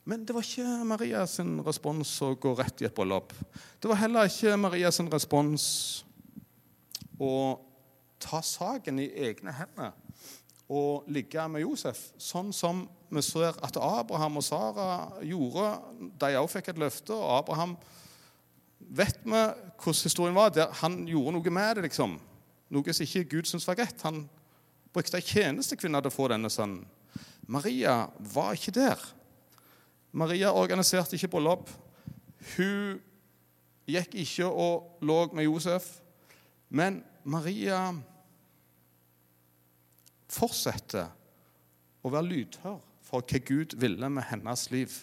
Men 0.05 0.23
det 0.25 0.33
var 0.33 0.45
ikke 0.45 0.85
Marias 0.89 1.37
respons 1.65 2.13
å 2.25 2.33
gå 2.41 2.55
rett 2.57 2.81
i 2.81 2.87
et 2.87 2.95
bryllup. 2.95 3.33
Det 3.79 3.89
var 3.89 3.99
heller 4.01 4.29
ikke 4.29 4.57
Marias 4.57 4.99
respons 5.11 5.65
å 7.21 7.33
ta 8.21 8.41
saken 8.41 9.01
i 9.01 9.11
egne 9.29 9.53
hender 9.53 9.93
og 10.71 11.09
ligge 11.11 11.43
med 11.51 11.65
Josef, 11.65 11.99
sånn 12.21 12.53
som 12.55 12.85
vi 13.11 13.21
ser 13.25 13.57
at 13.59 13.75
Abraham 13.75 14.39
og 14.39 14.45
Sara 14.45 14.91
gjorde. 15.27 15.65
De 16.21 16.29
òg 16.39 16.47
fikk 16.53 16.71
et 16.71 16.79
løfte, 16.79 17.11
og 17.11 17.41
Abraham 17.41 17.73
vet 18.79 19.19
vi 19.25 19.41
hvordan 19.41 20.05
historien 20.07 20.37
var. 20.37 20.53
Der 20.55 20.71
han 20.79 21.01
gjorde 21.09 21.35
noe 21.35 21.53
med 21.53 21.75
det, 21.75 21.89
liksom. 21.89 22.15
Noe 22.71 22.95
som 22.95 23.03
ikke 23.03 23.27
Gud 23.35 23.49
syntes 23.49 23.67
var 23.67 23.81
greit. 23.81 24.05
Han 24.07 24.23
brukte 24.95 25.19
ei 25.19 25.27
tjenestekvinne 25.27 25.99
til 25.99 26.11
å 26.11 26.15
få 26.15 26.29
denne 26.31 26.51
sønnen. 26.51 26.85
Maria 27.51 28.05
var 28.31 28.55
ikke 28.55 28.71
der. 28.79 29.03
Maria 30.11 30.51
organiserte 30.51 31.15
ikke 31.15 31.31
bryllup. 31.31 31.69
Hun 32.55 32.99
gikk 33.87 34.15
ikke 34.23 34.47
og 34.47 34.97
lå 35.01 35.19
med 35.33 35.47
Josef. 35.47 35.87
Men 36.69 37.03
Maria 37.23 37.91
fortsetter 40.31 41.11
å 42.01 42.09
være 42.11 42.29
lydhør 42.29 42.79
for 43.05 43.23
hva 43.27 43.41
Gud 43.45 43.75
ville 43.79 44.09
med 44.09 44.29
hennes 44.29 44.69
liv 44.71 44.93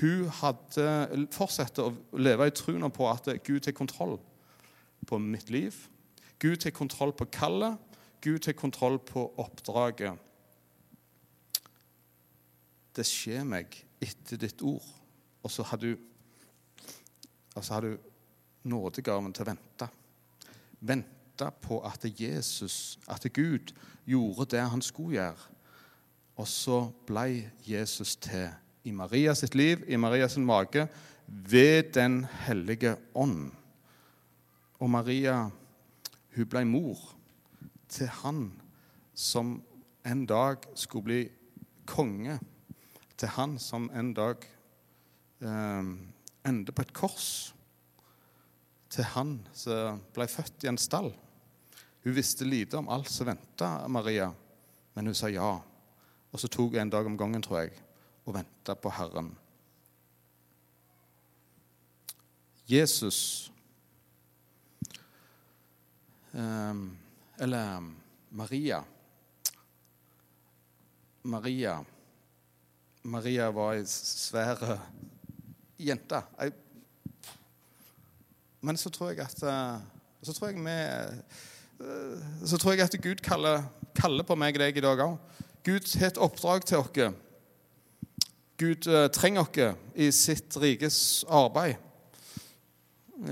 hun 0.00 0.28
hadde 0.42 1.26
fortsatte 1.32 1.84
å 1.84 2.20
leve 2.20 2.48
i 2.48 2.54
troen 2.54 2.84
på 2.92 3.08
at 3.08 3.30
Gud 3.46 3.64
har 3.64 3.76
kontroll 3.76 4.18
på 5.06 5.18
mitt 5.22 5.50
liv. 5.52 5.76
Gud 6.42 6.64
har 6.66 6.74
kontroll 6.76 7.14
på 7.16 7.28
kallet. 7.32 7.78
Gud 8.20 8.44
har 8.48 8.56
kontroll 8.58 8.98
på 8.98 9.24
oppdraget. 9.40 10.18
Det 12.96 13.04
skjer 13.06 13.44
meg 13.46 13.78
etter 14.02 14.40
ditt 14.40 14.62
ord. 14.62 14.84
Og 15.42 15.50
så 15.50 15.62
har 15.62 15.80
du, 15.80 15.96
altså 17.54 17.74
har 17.74 17.86
du 17.86 17.96
nådegaven 18.66 19.32
til 19.32 19.46
å 19.46 19.50
vente. 19.50 19.88
Vente 20.80 21.50
på 21.62 21.80
at 21.86 22.04
Jesus, 22.18 22.98
at 23.08 23.26
Gud, 23.32 23.72
gjorde 24.06 24.50
det 24.56 24.64
han 24.70 24.82
skulle 24.82 25.18
gjøre. 25.18 25.52
Og 26.36 26.48
så 26.48 26.80
ble 27.08 27.50
Jesus 27.64 28.16
til 28.20 28.50
i 28.86 28.92
Maria 28.94 29.34
sitt 29.34 29.54
liv, 29.54 29.82
i 29.88 29.96
Maria 29.96 30.28
sin 30.28 30.46
mage, 30.46 30.86
ved 31.26 31.92
Den 31.94 32.24
hellige 32.46 32.96
ånd. 33.14 33.50
Og 34.78 34.90
Maria, 34.90 35.50
hun 36.36 36.46
ble 36.46 36.64
mor 36.64 37.00
til 37.88 38.06
han 38.22 38.52
som 39.14 39.56
en 40.06 40.26
dag 40.26 40.62
skulle 40.74 41.04
bli 41.04 41.22
konge. 41.86 42.38
Til 43.16 43.32
han 43.32 43.56
som 43.62 43.88
en 43.96 44.12
dag 44.16 44.44
eh, 45.40 45.92
ender 46.48 46.76
på 46.76 46.84
et 46.84 46.92
kors. 46.96 47.28
Til 48.92 49.08
han 49.16 49.38
som 49.56 50.02
ble 50.14 50.28
født 50.30 50.66
i 50.66 50.70
en 50.70 50.80
stall. 50.80 51.10
Hun 52.04 52.14
visste 52.14 52.46
lite 52.46 52.78
om 52.78 52.90
alt 52.92 53.10
som 53.10 53.26
venta 53.26 53.88
Maria, 53.88 54.28
men 54.94 55.10
hun 55.10 55.16
sa 55.16 55.30
ja. 55.32 55.56
Og 56.30 56.40
så 56.40 56.48
tok 56.52 56.76
hun 56.76 56.84
en 56.84 56.92
dag 56.92 57.08
om 57.08 57.16
gangen, 57.18 57.42
tror 57.42 57.64
jeg, 57.64 57.72
og 58.26 58.36
venta 58.36 58.76
på 58.78 58.92
Herren. 58.94 59.32
Jesus 62.66 63.52
eh, 66.34 66.74
Eller 67.38 67.92
Maria 68.30 68.80
Maria 71.22 71.84
Maria 73.06 73.50
var 73.54 73.76
ei 73.76 73.84
svær 73.86 74.58
jente. 75.78 76.18
Men 78.60 78.78
så 78.80 78.90
tror 78.90 79.12
jeg 79.12 79.22
at 79.22 79.42
eh, 79.46 79.84
så 80.26 80.34
tror 80.34 80.50
jeg, 80.50 80.64
vi, 80.64 80.74
eh, 81.86 82.46
så 82.46 82.58
tror 82.58 82.74
jeg 82.74 82.88
at 82.88 82.96
Gud 83.02 83.22
kaller, 83.22 83.62
kaller 83.94 84.26
på 84.26 84.34
meg 84.34 84.58
deg 84.58 84.80
i 84.80 84.82
dag 84.82 85.04
òg. 85.04 85.20
Gud 85.66 85.86
har 86.00 86.10
et 86.10 86.18
oppdrag 86.18 86.66
til 86.66 86.82
oss. 86.82 87.14
Gud 88.56 88.86
uh, 88.88 89.06
trenger 89.12 89.44
oss 89.44 89.76
i 89.94 90.10
sitt 90.14 90.56
rikes 90.56 91.24
arbeid. 91.28 91.76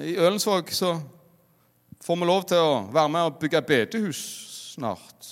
I 0.03 0.17
Ølensvåg 0.19 0.71
så 0.75 0.99
får 2.05 2.19
vi 2.21 2.29
lov 2.29 2.47
til 2.51 2.61
å 2.61 2.83
være 2.93 3.13
med 3.15 3.31
og 3.31 3.39
bygge 3.41 3.63
bedehus 3.65 4.23
snart. 4.75 5.31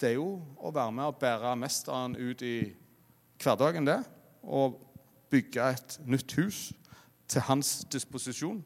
Det 0.00 0.10
er 0.10 0.16
jo 0.18 0.40
å 0.58 0.72
være 0.74 0.96
med 0.96 1.12
og 1.12 1.20
bære 1.20 1.54
mesteren 1.60 2.16
ut 2.18 2.42
i 2.42 2.56
hverdagen, 3.42 3.86
det. 3.86 4.00
Og 4.42 4.78
bygge 5.32 5.70
et 5.74 5.98
nytt 6.06 6.34
hus 6.38 6.72
til 7.28 7.44
hans 7.48 7.84
disposisjon. 7.92 8.62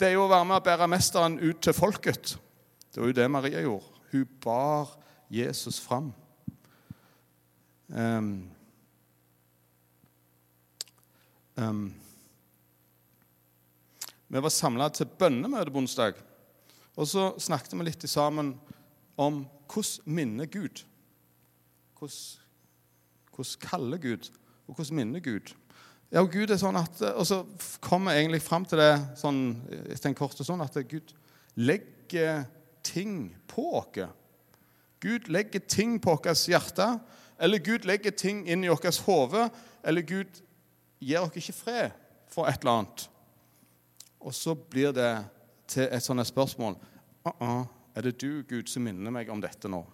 Det 0.00 0.08
er 0.08 0.16
jo 0.16 0.24
å 0.24 0.30
være 0.32 0.48
med 0.48 0.58
og 0.58 0.64
bære 0.66 0.88
mesteren 0.90 1.38
ut 1.42 1.60
til 1.62 1.76
folket. 1.76 2.34
Det 2.90 3.02
var 3.02 3.10
jo 3.10 3.18
det 3.18 3.30
Maria 3.30 3.62
gjorde. 3.62 4.00
Hun 4.10 4.26
bar 4.42 4.94
Jesus 5.30 5.78
fram. 5.80 6.12
Um, 7.90 8.50
um, 11.56 11.94
vi 14.30 14.42
var 14.42 14.54
samla 14.54 14.88
til 14.94 15.10
bønnemøte 15.18 15.70
på 15.70 15.82
onsdag. 15.82 16.18
Og 16.96 17.06
så 17.06 17.30
snakket 17.38 17.74
vi 17.78 17.86
litt 17.86 18.06
sammen 18.10 18.54
om 19.20 19.44
hvordan 19.70 20.14
minner 20.16 20.50
Gud. 20.50 20.82
Hvordan, 21.98 22.49
hvordan 23.40 23.66
kaller 23.66 24.00
Gud, 24.02 24.30
og 24.68 24.76
hvordan 24.76 25.00
minner 25.00 25.24
Gud. 25.24 25.54
Ja, 26.10 26.24
og 26.24 26.32
Gud 26.32 26.50
er 26.50 26.58
sånn 26.58 26.78
at, 26.78 27.02
og 27.14 27.26
så 27.26 27.44
kommer 27.82 28.14
jeg 28.14 28.24
egentlig 28.24 28.42
fram 28.42 28.64
til 28.66 28.80
det 28.82 28.92
sånn, 29.18 29.42
etter 29.92 30.10
en 30.10 30.18
kort 30.18 30.40
sånn 30.42 30.62
at 30.64 30.78
Gud 30.90 31.12
legger 31.60 32.44
ting 32.86 33.30
på 33.50 33.66
oss. 33.78 34.08
Gud 35.00 35.30
legger 35.32 35.62
ting 35.64 36.00
på 36.02 36.16
vårt 36.16 36.46
hjerte, 36.50 36.88
eller 37.40 37.62
Gud 37.64 37.86
legger 37.88 38.12
ting 38.12 38.42
inn 38.50 38.66
i 38.66 38.72
vårt 38.72 38.98
hode, 39.06 39.46
eller 39.86 40.04
Gud 40.04 40.42
gir 41.00 41.22
oss 41.22 41.38
ikke 41.38 41.56
fred 41.56 41.94
for 42.30 42.50
et 42.50 42.60
eller 42.60 42.82
annet. 42.82 43.06
Og 44.20 44.34
så 44.36 44.54
blir 44.54 44.92
det 44.92 45.12
til 45.70 45.86
et 45.88 46.02
sånt 46.02 46.26
spørsmål 46.26 46.76
uh 47.26 47.32
-uh, 47.40 47.66
Er 47.94 48.02
det 48.02 48.20
du, 48.20 48.42
Gud, 48.48 48.66
som 48.68 48.82
minner 48.82 49.10
meg 49.10 49.28
om 49.30 49.40
dette 49.40 49.68
nå? 49.68 49.84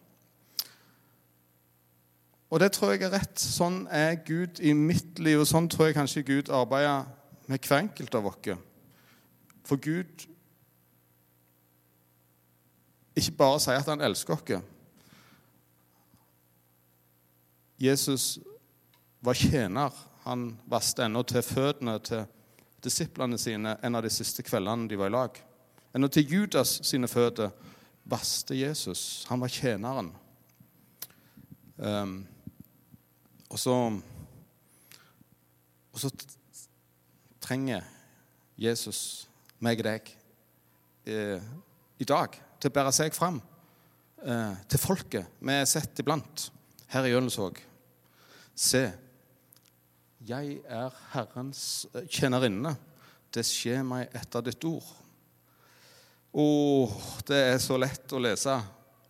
Og 2.51 2.61
det 2.61 2.71
tror 2.73 2.95
jeg 2.95 3.03
er 3.03 3.15
rett. 3.17 3.41
Sånn 3.41 3.85
er 3.91 4.21
Gud 4.27 4.61
i 4.63 4.73
mitt 4.77 5.19
liv, 5.19 5.41
og 5.43 5.49
sånn 5.51 5.69
tror 5.71 5.89
jeg 5.89 5.99
kanskje 5.99 6.27
Gud 6.27 6.51
arbeider 6.55 7.09
med 7.51 7.63
hver 7.67 7.83
enkelt 7.83 8.15
av 8.15 8.29
oss. 8.31 8.55
For 9.67 9.83
Gud 9.83 10.27
ikke 13.17 13.35
bare 13.39 13.61
sier 13.63 13.81
at 13.81 13.91
han 13.91 14.05
elsker 14.05 14.37
oss. 14.37 14.63
Jesus 17.79 18.39
var 19.21 19.35
tjener. 19.35 19.91
Han 20.25 20.53
vaste 20.71 21.05
ennå 21.05 21.23
til 21.27 21.43
føttene 21.43 21.99
til 22.05 22.25
disiplene 22.83 23.39
sine 23.39 23.77
en 23.83 23.99
av 23.99 24.05
de 24.07 24.11
siste 24.13 24.45
kveldene 24.47 24.89
de 24.89 24.99
var 24.99 25.11
i 25.11 25.15
lag. 25.17 25.43
Ennå 25.95 26.09
til 26.13 26.31
Judas 26.31 26.79
sine 26.87 27.09
føtter 27.09 27.51
vaste 28.07 28.55
Jesus. 28.55 29.27
Han 29.29 29.43
var 29.43 29.51
tjeneren. 29.51 30.13
Um, 31.77 32.27
og 33.57 33.61
så 33.61 33.77
Og 35.93 36.01
så 36.01 36.11
trenger 37.41 37.85
Jesus 38.61 39.29
meg 39.65 39.81
og 39.81 39.87
deg 39.87 40.11
eh, 41.09 41.41
i 41.97 42.05
dag 42.05 42.35
til 42.61 42.69
å 42.69 42.75
bære 42.77 42.93
seg 42.93 43.17
fram 43.17 43.39
eh, 44.21 44.59
til 44.69 44.83
folket 44.83 45.39
vi 45.41 45.57
er 45.57 45.65
sett 45.71 46.03
iblant 46.03 46.51
her 46.93 47.09
i 47.09 47.15
Jølensvåg. 47.15 47.63
Se, 48.53 48.83
jeg 50.29 50.61
er 50.69 51.01
Herrens 51.15 51.87
eh, 51.95 52.05
tjenerinne. 52.13 52.75
Det 53.33 53.47
skjer 53.47 53.81
meg 53.89 54.13
etter 54.21 54.45
ditt 54.45 54.69
ord. 54.69 54.93
Å, 56.37 56.47
det 57.25 57.43
er 57.55 57.59
så 57.65 57.81
lett 57.81 58.13
å 58.13 58.21
lese. 58.21 58.61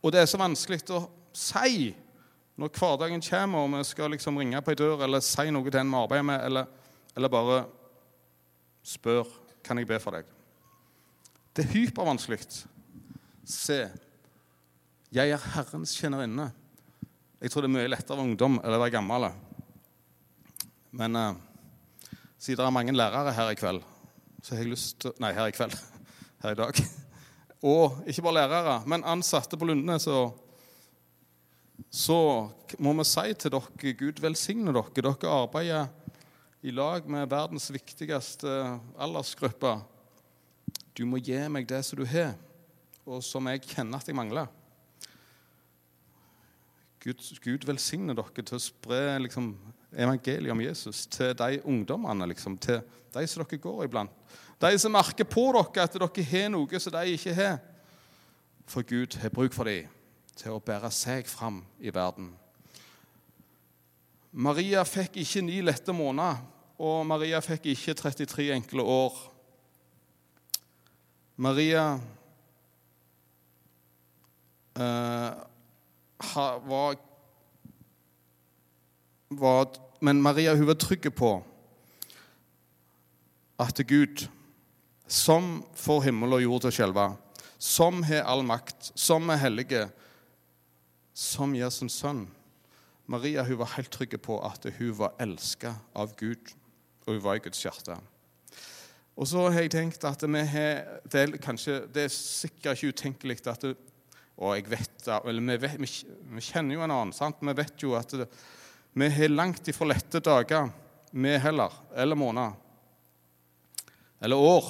Og 0.07 0.15
det 0.15 0.23
er 0.23 0.31
så 0.31 0.39
vanskelig 0.39 0.85
å 0.95 1.03
si 1.35 1.91
når 2.57 2.73
hverdagen 2.73 3.21
kommer 3.21 3.65
og 3.65 3.73
vi 3.75 3.83
skal 3.85 4.13
liksom 4.15 4.39
ringe 4.41 4.61
på 4.65 4.73
ei 4.73 4.79
dør 4.81 5.05
eller 5.05 5.25
si 5.25 5.51
noe 5.53 5.69
til 5.71 5.81
en 5.83 5.93
vi 5.93 5.99
arbeider 6.01 6.25
med, 6.25 6.45
eller, 6.47 6.71
eller 7.17 7.33
bare 7.33 7.59
spør 8.87 9.29
kan 9.67 9.79
jeg 9.81 9.89
be 9.89 9.99
for 10.01 10.17
deg. 10.17 10.29
Det 11.57 11.65
er 11.65 11.73
hypervanskelig. 11.73 12.39
Se, 13.47 13.79
jeg 15.13 15.33
er 15.33 15.51
Herrens 15.55 15.95
tjenerinne. 15.97 16.51
Jeg 17.41 17.53
tror 17.53 17.65
det 17.65 17.71
er 17.71 17.77
mye 17.77 17.91
lettere 17.91 18.17
å 18.17 18.21
være 18.21 18.29
ungdom 18.31 18.59
eller 18.63 18.81
være 18.81 18.95
gammel. 18.97 19.29
Men 20.97 21.19
uh, 21.19 21.37
siden 22.39 22.63
det 22.63 22.69
er 22.69 22.77
mange 22.79 22.95
lærere 22.97 23.35
her 23.37 23.53
i 23.53 23.59
kveld, 23.59 23.83
så 24.43 24.55
har 24.55 24.63
jeg 24.63 24.73
lyst 24.73 25.01
til 25.03 25.13
Nei, 25.21 25.35
her 25.37 25.51
i 25.51 25.57
kveld. 25.57 25.77
Her 26.45 26.53
i 26.53 26.59
dag. 26.59 26.79
Og 27.73 28.03
ikke 28.07 28.23
bare 28.27 28.37
lærere, 28.43 28.75
men 28.87 29.05
ansatte 29.09 29.57
på 29.57 29.65
Lundnes. 29.65 30.05
Så 31.97 32.17
må 32.77 32.93
vi 32.99 33.05
si 33.09 33.31
til 33.41 33.55
dere 33.55 33.93
Gud 33.97 34.19
velsigne 34.21 34.73
dere. 34.75 34.91
Dere 34.93 35.31
arbeider 35.33 35.87
i 36.67 36.75
lag 36.75 37.07
med 37.09 37.31
verdens 37.31 37.71
viktigste 37.73 38.51
aldersgruppe. 39.01 39.79
Du 40.97 41.07
må 41.09 41.23
gi 41.25 41.39
meg 41.53 41.69
det 41.71 41.81
som 41.87 42.01
du 42.01 42.05
har, 42.09 42.35
og 43.07 43.25
som 43.25 43.49
jeg 43.49 43.65
kjenner 43.65 44.03
at 44.03 44.11
jeg 44.11 44.19
mangler. 44.19 44.53
Gud, 47.01 47.25
Gud 47.41 47.65
velsigne 47.65 48.17
dere 48.19 48.45
til 48.45 48.59
å 48.59 48.63
spre 48.67 49.01
liksom, 49.25 49.55
evangeliet 49.97 50.53
om 50.53 50.65
Jesus 50.67 51.07
til 51.09 51.33
de 51.39 51.63
ungdommene, 51.65 52.29
liksom, 52.29 52.61
til 52.61 52.83
de 53.17 53.25
som 53.25 53.45
dere 53.45 53.63
går 53.63 53.87
iblant. 53.87 54.25
De 54.61 54.77
som 54.77 54.93
merker 54.93 55.25
på 55.25 55.49
dere 55.57 55.89
at 55.89 55.97
dere 55.97 56.29
har 56.29 56.49
noe 56.53 56.81
som 56.83 56.93
de 56.93 57.17
ikke 57.17 57.37
har. 57.41 57.61
For 58.69 58.85
Gud 58.85 59.17
har 59.23 59.33
bruk 59.33 59.55
for 59.57 59.65
dem 59.65 59.96
til 60.37 60.57
å 60.57 60.63
bære 60.63 60.91
seg 60.93 61.29
fram 61.31 61.63
i 61.81 61.93
verden. 61.95 62.31
Maria 64.37 64.83
fikk 64.85 65.17
ikke 65.23 65.43
ni 65.47 65.63
lette 65.65 65.95
måneder, 65.97 66.43
og 66.77 67.07
Maria 67.09 67.41
fikk 67.41 67.71
ikke 67.73 67.97
33 67.97 68.51
enkle 68.59 68.85
år. 68.85 69.17
Maria 71.41 71.87
eh, 74.77 75.33
var, 76.69 77.01
var 79.41 79.77
men 80.01 80.23
Maria 80.23 80.55
hun 80.55 80.69
var 80.69 80.79
trygg 80.81 81.09
på 81.17 81.31
at 83.57 83.81
Gud, 83.89 84.27
som 85.09 85.63
får 85.77 86.09
himmel 86.09 86.37
og 86.37 86.43
jord 86.45 86.65
til 86.65 86.71
å 86.73 86.77
skjelve, 86.77 87.07
som 87.57 88.03
har 88.05 88.27
all 88.29 88.45
makt, 88.45 88.91
som 88.99 89.31
er 89.33 89.41
hellige, 89.41 89.87
som 91.17 91.55
Jesu 91.57 91.87
sønn 91.89 92.27
Maria 93.07 93.45
hun 93.47 93.61
var 93.61 93.77
helt 93.77 93.93
trygg 93.95 94.17
på 94.23 94.37
at 94.43 94.67
hun 94.79 94.95
var 94.99 95.15
elska 95.23 95.77
av 95.95 96.15
Gud, 96.19 96.51
og 97.07 97.15
hun 97.15 97.23
var 97.23 97.39
i 97.39 97.43
Guds 97.45 97.63
hjerte. 97.63 97.95
Og 99.17 99.29
så 99.31 99.47
har 99.47 99.63
jeg 99.63 99.73
tenkt 99.73 100.05
at 100.05 100.25
vi 100.27 100.43
har 100.51 101.01
Det 101.07 101.21
er, 101.21 101.37
kanskje, 101.39 101.87
det 101.87 102.05
er 102.05 102.13
sikkert 102.13 102.77
ikke 102.77 102.93
utenkelig 102.93 103.47
at 103.47 103.63
det, 103.63 103.77
Og 104.37 104.57
jeg 104.57 104.69
vet 104.69 105.09
eller 105.25 105.41
vi, 105.41 105.57
vet, 105.57 105.79
vi, 105.81 106.41
kjenner 106.41 106.75
jo 106.75 106.83
en 106.83 106.91
annen. 106.91 107.13
sant? 107.13 107.37
Vi 107.41 107.53
vet 107.57 107.83
jo 107.83 107.95
at 107.97 108.11
det, 108.11 108.27
vi 108.93 109.09
har 109.09 109.29
langt 109.29 109.69
ifra 109.69 109.87
lette 109.87 110.21
dager, 110.21 110.69
vi 111.11 111.39
heller. 111.39 111.73
Eller 111.95 112.17
måneder. 112.17 112.53
Eller 114.21 114.37
år. 114.37 114.65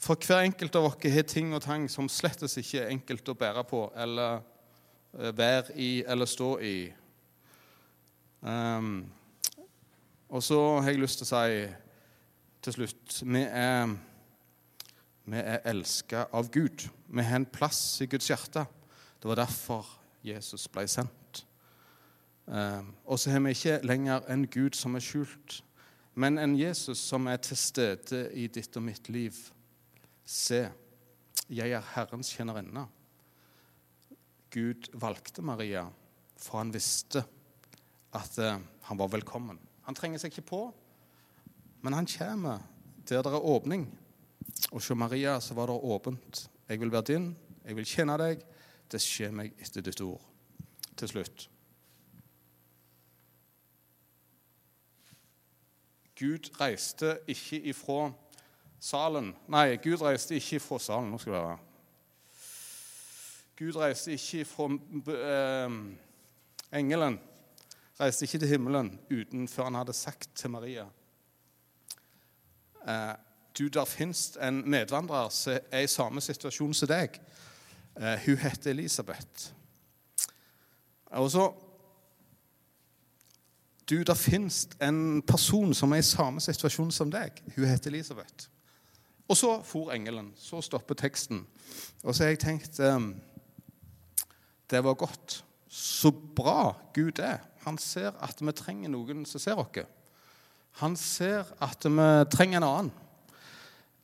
For 0.00 0.16
hver 0.16 0.44
enkelt 0.44 0.76
av 0.76 0.84
oss 0.84 1.12
har 1.12 1.22
ting 1.22 1.54
og 1.54 1.62
tang 1.62 1.88
som 1.88 2.08
slettes 2.08 2.58
ikke 2.58 2.82
er 2.82 2.92
enkelt 2.92 3.28
å 3.28 3.36
bære 3.36 3.64
på 3.64 3.86
eller 3.96 4.40
være 5.12 5.78
i 5.78 6.04
eller 6.06 6.24
stå 6.24 6.58
i. 6.58 6.92
Um, 8.40 9.06
og 10.28 10.42
så 10.42 10.80
har 10.80 10.90
jeg 10.90 11.00
lyst 11.02 11.20
til 11.20 11.26
å 11.26 11.30
si 11.30 11.62
til 12.64 12.72
slutt 12.76 13.18
Vi 13.26 13.42
er, 13.44 13.90
vi 15.24 15.40
er 15.40 15.64
elska 15.68 16.26
av 16.32 16.50
Gud. 16.52 16.86
Vi 17.08 17.24
har 17.24 17.40
en 17.40 17.48
plass 17.48 18.00
i 18.00 18.06
Guds 18.06 18.28
hjerte. 18.30 18.64
Det 19.20 19.28
var 19.28 19.40
derfor 19.42 19.88
Jesus 20.24 20.68
ble 20.68 20.86
sendt. 20.88 21.44
Um, 22.46 22.94
og 23.04 23.18
så 23.18 23.30
har 23.30 23.42
vi 23.44 23.54
ikke 23.54 23.80
lenger 23.86 24.24
en 24.32 24.46
Gud 24.46 24.74
som 24.74 24.94
er 24.94 25.04
skjult, 25.04 25.60
men 26.18 26.38
en 26.38 26.56
Jesus 26.58 26.98
som 26.98 27.28
er 27.30 27.36
til 27.36 27.56
stede 27.56 28.24
i 28.34 28.48
ditt 28.50 28.76
og 28.76 28.82
mitt 28.82 29.08
liv. 29.08 29.36
Se, 30.24 30.64
jeg 31.50 31.70
er 31.76 31.92
Herrens 31.94 32.32
kjennerinne. 32.34 32.88
Gud 34.50 34.90
valgte 34.98 35.42
Maria, 35.42 35.84
for 36.36 36.58
han 36.58 36.72
visste 36.74 37.22
at 38.16 38.38
uh, 38.42 38.58
han 38.88 38.98
var 38.98 39.12
velkommen. 39.12 39.58
Han 39.86 39.94
trenger 39.94 40.18
seg 40.18 40.34
ikke 40.34 40.48
på, 40.50 40.62
men 41.82 41.96
han 41.96 42.08
kommer 42.10 42.64
der 43.08 43.22
det 43.22 43.32
er 43.32 43.46
åpning. 43.46 43.86
Og 44.70 44.78
hos 44.78 44.90
Maria 44.94 45.38
så 45.40 45.54
var 45.54 45.70
det 45.70 45.78
åpent. 45.82 46.50
Jeg 46.68 46.80
vil 46.80 46.92
være 46.92 47.08
din, 47.12 47.36
jeg 47.64 47.76
vil 47.76 47.86
kjenne 47.86 48.18
deg. 48.20 48.42
Det 48.90 49.00
skjer 49.02 49.32
meg 49.34 49.54
etter 49.62 49.82
ditt 49.86 50.00
ord. 50.02 50.20
Til 50.98 51.08
slutt. 51.08 51.46
Gud 56.20 56.50
reiste 56.60 57.14
ikke 57.32 57.62
ifra 57.70 58.10
salen 58.80 59.30
Nei, 59.48 59.78
Gud 59.80 60.02
reiste 60.04 60.36
ikke 60.36 60.58
ifra 60.58 60.78
salen. 60.82 61.08
Nå 61.12 61.20
skal 61.20 61.32
det 61.32 61.42
være. 61.46 61.58
Gud 63.60 63.76
reiste 63.76 64.12
ikke 64.12 64.44
fra 64.48 64.70
eh, 65.12 65.72
engelen. 66.78 67.18
Reiste 68.00 68.24
ikke 68.24 68.38
til 68.38 68.48
himmelen 68.48 68.94
uten 69.10 69.48
før 69.48 69.64
han 69.68 69.74
hadde 69.74 69.92
sagt 69.92 70.30
til 70.34 70.50
Maria 70.50 70.86
eh, 72.88 73.12
du, 73.58 73.68
Der 73.68 73.84
fins 73.84 74.38
en 74.40 74.62
medvandrer 74.70 75.28
som 75.28 75.58
er 75.70 75.84
i 75.84 75.92
samme 75.92 76.24
situasjon 76.24 76.74
som 76.74 76.88
deg. 76.88 77.20
Eh, 78.00 78.16
hun 78.26 78.40
heter 78.40 78.70
Elisabeth. 78.70 79.52
Og 81.06 81.30
så 81.30 81.52
Du, 83.90 84.02
der 84.02 84.14
fins 84.14 84.68
en 84.82 85.22
person 85.22 85.74
som 85.74 85.92
er 85.92 85.96
i 85.96 86.02
samme 86.02 86.40
situasjon 86.40 86.92
som 86.92 87.10
deg. 87.10 87.42
Hun 87.56 87.64
heter 87.64 87.90
Elisabeth. 87.90 88.48
Og 89.28 89.36
så 89.36 89.62
for 89.62 89.92
engelen. 89.92 90.32
Så 90.36 90.60
stopper 90.62 90.94
teksten. 90.94 91.46
Og 92.02 92.14
så 92.14 92.22
har 92.22 92.28
jeg 92.28 92.38
tenkt 92.38 92.80
eh, 92.80 93.00
Det 94.70 94.82
var 94.84 94.94
godt. 94.94 95.44
Så 95.68 96.10
bra 96.10 96.74
Gud 96.94 97.18
er. 97.18 97.38
Han 97.64 97.78
ser 97.78 98.14
at 98.22 98.40
vi 98.40 98.52
trenger 98.56 98.90
noen 98.92 99.24
som 99.28 99.42
ser 99.42 99.58
oss. 99.60 99.82
Han 100.80 100.96
ser 100.96 101.48
at 101.62 101.84
vi 101.84 102.08
trenger 102.32 102.60
en 102.60 102.68
annen. 102.68 102.92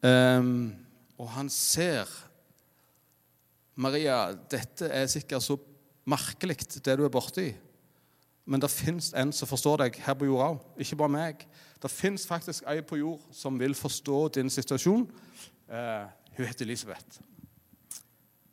Um, 0.06 0.74
og 1.16 1.30
han 1.32 1.48
ser 1.50 2.10
Maria, 3.76 4.32
dette 4.50 4.88
er 4.92 5.08
sikkert 5.10 5.44
så 5.44 5.56
merkelig, 6.08 6.58
det 6.84 6.96
du 6.96 7.04
er 7.04 7.12
borti. 7.12 7.48
Men 8.46 8.62
det 8.62 8.70
fins 8.70 9.10
en 9.18 9.32
som 9.34 9.48
forstår 9.50 9.82
deg 9.82 9.98
her 10.04 10.14
på 10.16 10.28
jorda 10.28 10.52
òg. 10.54 10.60
Ikke 10.80 10.98
bare 11.00 11.12
meg. 11.12 11.42
Det 11.82 11.90
fins 11.90 12.26
faktisk 12.28 12.64
ei 12.70 12.78
på 12.86 13.00
jord 13.00 13.24
som 13.34 13.58
vil 13.60 13.74
forstå 13.74 14.20
din 14.38 14.52
situasjon. 14.52 15.08
Uh, 15.68 16.06
hun 16.36 16.46
heter 16.46 16.64
Elisabeth. 16.68 17.20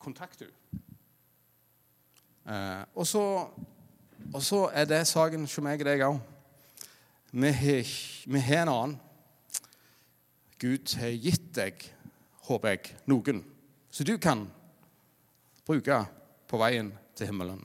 Kontakt 0.02 0.42
henne. 0.42 0.82
Uh, 2.44 2.84
og, 2.96 3.08
og, 4.34 4.42
så 4.44 4.66
er 4.74 4.86
det 4.86 5.06
saken 5.08 5.46
hos 5.48 5.60
meg 5.64 5.80
og 5.80 5.88
deg 5.88 6.04
òg. 6.04 6.20
Vi 7.34 7.52
har 8.48 8.62
en 8.64 8.72
annen. 8.74 8.98
Gud 10.60 10.96
har 11.00 11.16
gitt 11.20 11.50
deg, 11.56 11.82
håper 12.48 12.76
jeg, 12.76 12.94
noen 13.08 13.42
som 13.92 14.08
du 14.08 14.16
kan 14.22 14.46
bruke 15.68 15.98
på 16.48 16.60
veien 16.62 16.92
til 17.16 17.30
himmelen. 17.32 17.62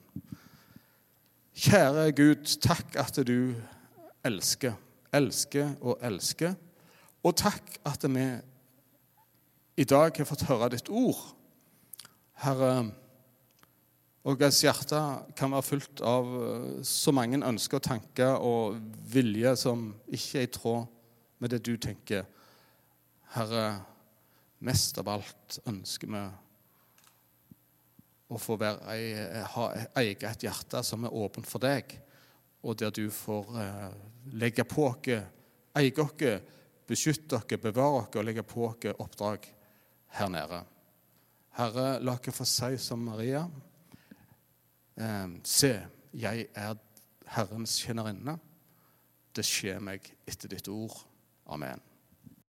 Kjære 1.58 2.12
Gud, 2.14 2.46
takk 2.62 2.96
at 3.00 3.18
du 3.26 3.54
elsker, 4.26 4.74
elsker 5.14 5.74
og 5.80 5.98
elsker. 6.06 6.54
Og 7.26 7.34
takk 7.38 7.78
at 7.86 8.06
vi 8.06 8.26
i 9.78 9.86
dag 9.86 10.14
har 10.14 10.28
fått 10.28 10.46
høre 10.46 10.70
ditt 10.74 10.90
ord. 10.90 11.18
Herre, 12.42 12.90
og 14.26 14.38
deres 14.40 14.58
hjerte 14.64 14.98
kan 15.38 15.52
være 15.54 15.66
fullt 15.66 16.02
av 16.04 16.32
eh, 16.40 16.80
så 16.86 17.14
mange 17.14 17.38
ønsker 17.38 17.78
og 17.78 17.86
tanker 17.86 18.42
og 18.44 18.80
vilje 19.12 19.54
som 19.60 19.92
ikke 20.06 20.40
er 20.40 20.48
i 20.48 20.50
tråd 20.52 20.88
med 21.38 21.54
det 21.54 21.62
du 21.64 21.76
tenker. 21.80 22.26
Herre, 23.36 23.64
mest 24.64 24.98
av 24.98 25.10
alt 25.12 25.60
ønsker 25.70 26.10
vi 26.10 26.22
å 28.28 28.40
få 28.42 28.58
være, 28.60 29.44
ha, 29.54 29.66
eie 30.00 30.16
et 30.18 30.44
hjerte 30.44 30.82
som 30.84 31.06
er 31.06 31.14
åpent 31.16 31.46
for 31.48 31.62
deg, 31.62 31.94
og 32.66 32.76
der 32.80 32.92
du 32.92 33.06
får 33.14 33.54
eh, 33.62 33.94
legge 34.42 34.66
på 34.68 34.90
oss, 34.90 35.08
eie 35.78 35.94
oss, 36.02 36.50
beskytte 36.88 37.38
oss, 37.38 37.54
bevare 37.62 38.02
oss 38.02 38.18
og 38.18 38.26
legge 38.26 38.44
på 38.44 38.66
oss 38.66 38.90
oppdrag 38.98 39.46
her 40.18 40.34
nede. 40.34 40.60
Herre, 41.56 41.88
la 42.02 42.18
oss 42.18 42.34
få 42.34 42.48
si 42.48 42.74
som 42.82 43.06
Maria 43.06 43.46
se, 45.46 45.72
jeg 46.14 46.46
er 46.58 46.74
Herrens 47.34 47.76
kjennerinne. 47.84 48.38
Det 49.36 49.44
skjer 49.46 49.78
meg 49.84 50.06
etter 50.26 50.50
ditt 50.50 50.68
ord. 50.72 50.96
Amen. 51.46 51.82